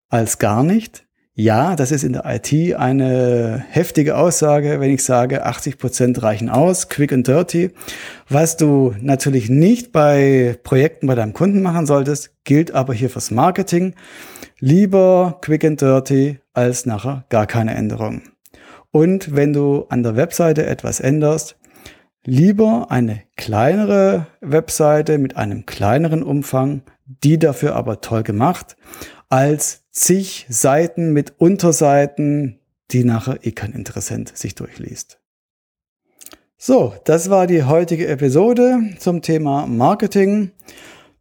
[0.09, 1.07] als gar nicht.
[1.35, 6.51] Ja, das ist in der IT eine heftige Aussage, wenn ich sage, 80 Prozent reichen
[6.51, 7.71] aus, quick and dirty.
[8.29, 13.31] Was du natürlich nicht bei Projekten bei deinem Kunden machen solltest, gilt aber hier fürs
[13.31, 13.95] Marketing.
[14.59, 18.23] Lieber quick and dirty als nachher gar keine Änderung.
[18.91, 21.57] Und wenn du an der Webseite etwas änderst,
[22.25, 28.77] lieber eine kleinere Webseite mit einem kleineren Umfang, die dafür aber toll gemacht,
[29.29, 32.59] als zig Seiten mit Unterseiten,
[32.91, 35.21] die nachher eh kein Interessent sich durchliest.
[36.57, 40.53] So, das war die heutige Episode zum Thema Marketing.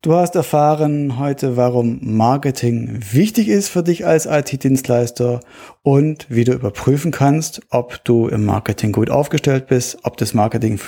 [0.02, 5.42] Du hast erfahren heute, warum Marketing wichtig ist für dich als IT-Dienstleister
[5.82, 10.80] und wie du überprüfen kannst, ob du im Marketing gut aufgestellt bist, ob das Marketing,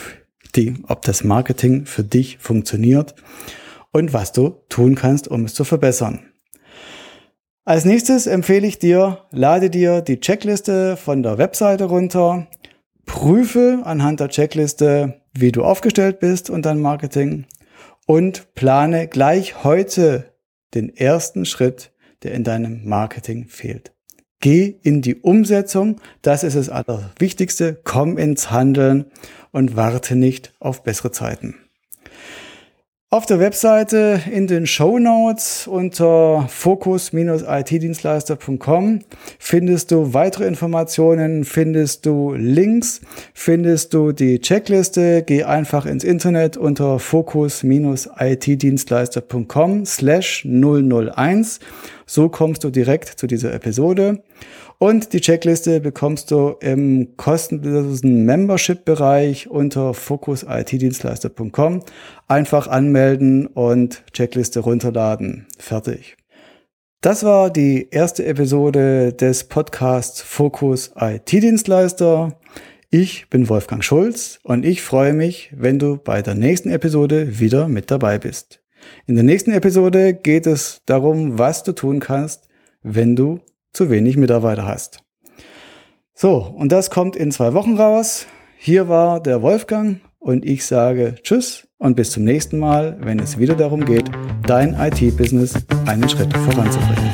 [0.55, 3.15] die, ob das Marketing für dich funktioniert
[3.91, 6.30] und was du tun kannst, um es zu verbessern.
[7.63, 12.47] Als nächstes empfehle ich dir, lade dir die Checkliste von der Webseite runter,
[13.05, 17.45] prüfe anhand der Checkliste, wie du aufgestellt bist und dein Marketing
[18.07, 20.33] und plane gleich heute
[20.73, 21.91] den ersten Schritt,
[22.23, 23.93] der in deinem Marketing fehlt.
[24.39, 27.79] Geh in die Umsetzung, das ist das Allerwichtigste.
[27.83, 29.05] Komm ins Handeln
[29.51, 31.60] und warte nicht auf bessere Zeiten.
[33.13, 38.99] Auf der Webseite in den Show Notes unter fokus-itdienstleister.com
[39.37, 43.01] findest du weitere Informationen, findest du Links,
[43.33, 45.23] findest du die Checkliste.
[45.27, 51.59] Geh einfach ins Internet unter fokus-itdienstleister.com slash 001.
[52.05, 54.23] So kommst du direkt zu dieser Episode.
[54.81, 61.83] Und die Checkliste bekommst du im kostenlosen Membership-Bereich unter fokusitdienstleister.com.
[62.27, 65.45] Einfach anmelden und Checkliste runterladen.
[65.59, 66.17] Fertig.
[66.99, 72.39] Das war die erste Episode des Podcasts Fokus IT-Dienstleister.
[72.89, 77.67] Ich bin Wolfgang Schulz und ich freue mich, wenn du bei der nächsten Episode wieder
[77.67, 78.63] mit dabei bist.
[79.05, 82.47] In der nächsten Episode geht es darum, was du tun kannst,
[82.81, 83.41] wenn du
[83.73, 85.03] zu wenig Mitarbeiter hast.
[86.13, 88.27] So, und das kommt in zwei Wochen raus.
[88.57, 93.39] Hier war der Wolfgang und ich sage Tschüss und bis zum nächsten Mal, wenn es
[93.39, 94.09] wieder darum geht,
[94.45, 95.55] dein IT-Business
[95.87, 97.11] einen Schritt voranzubringen.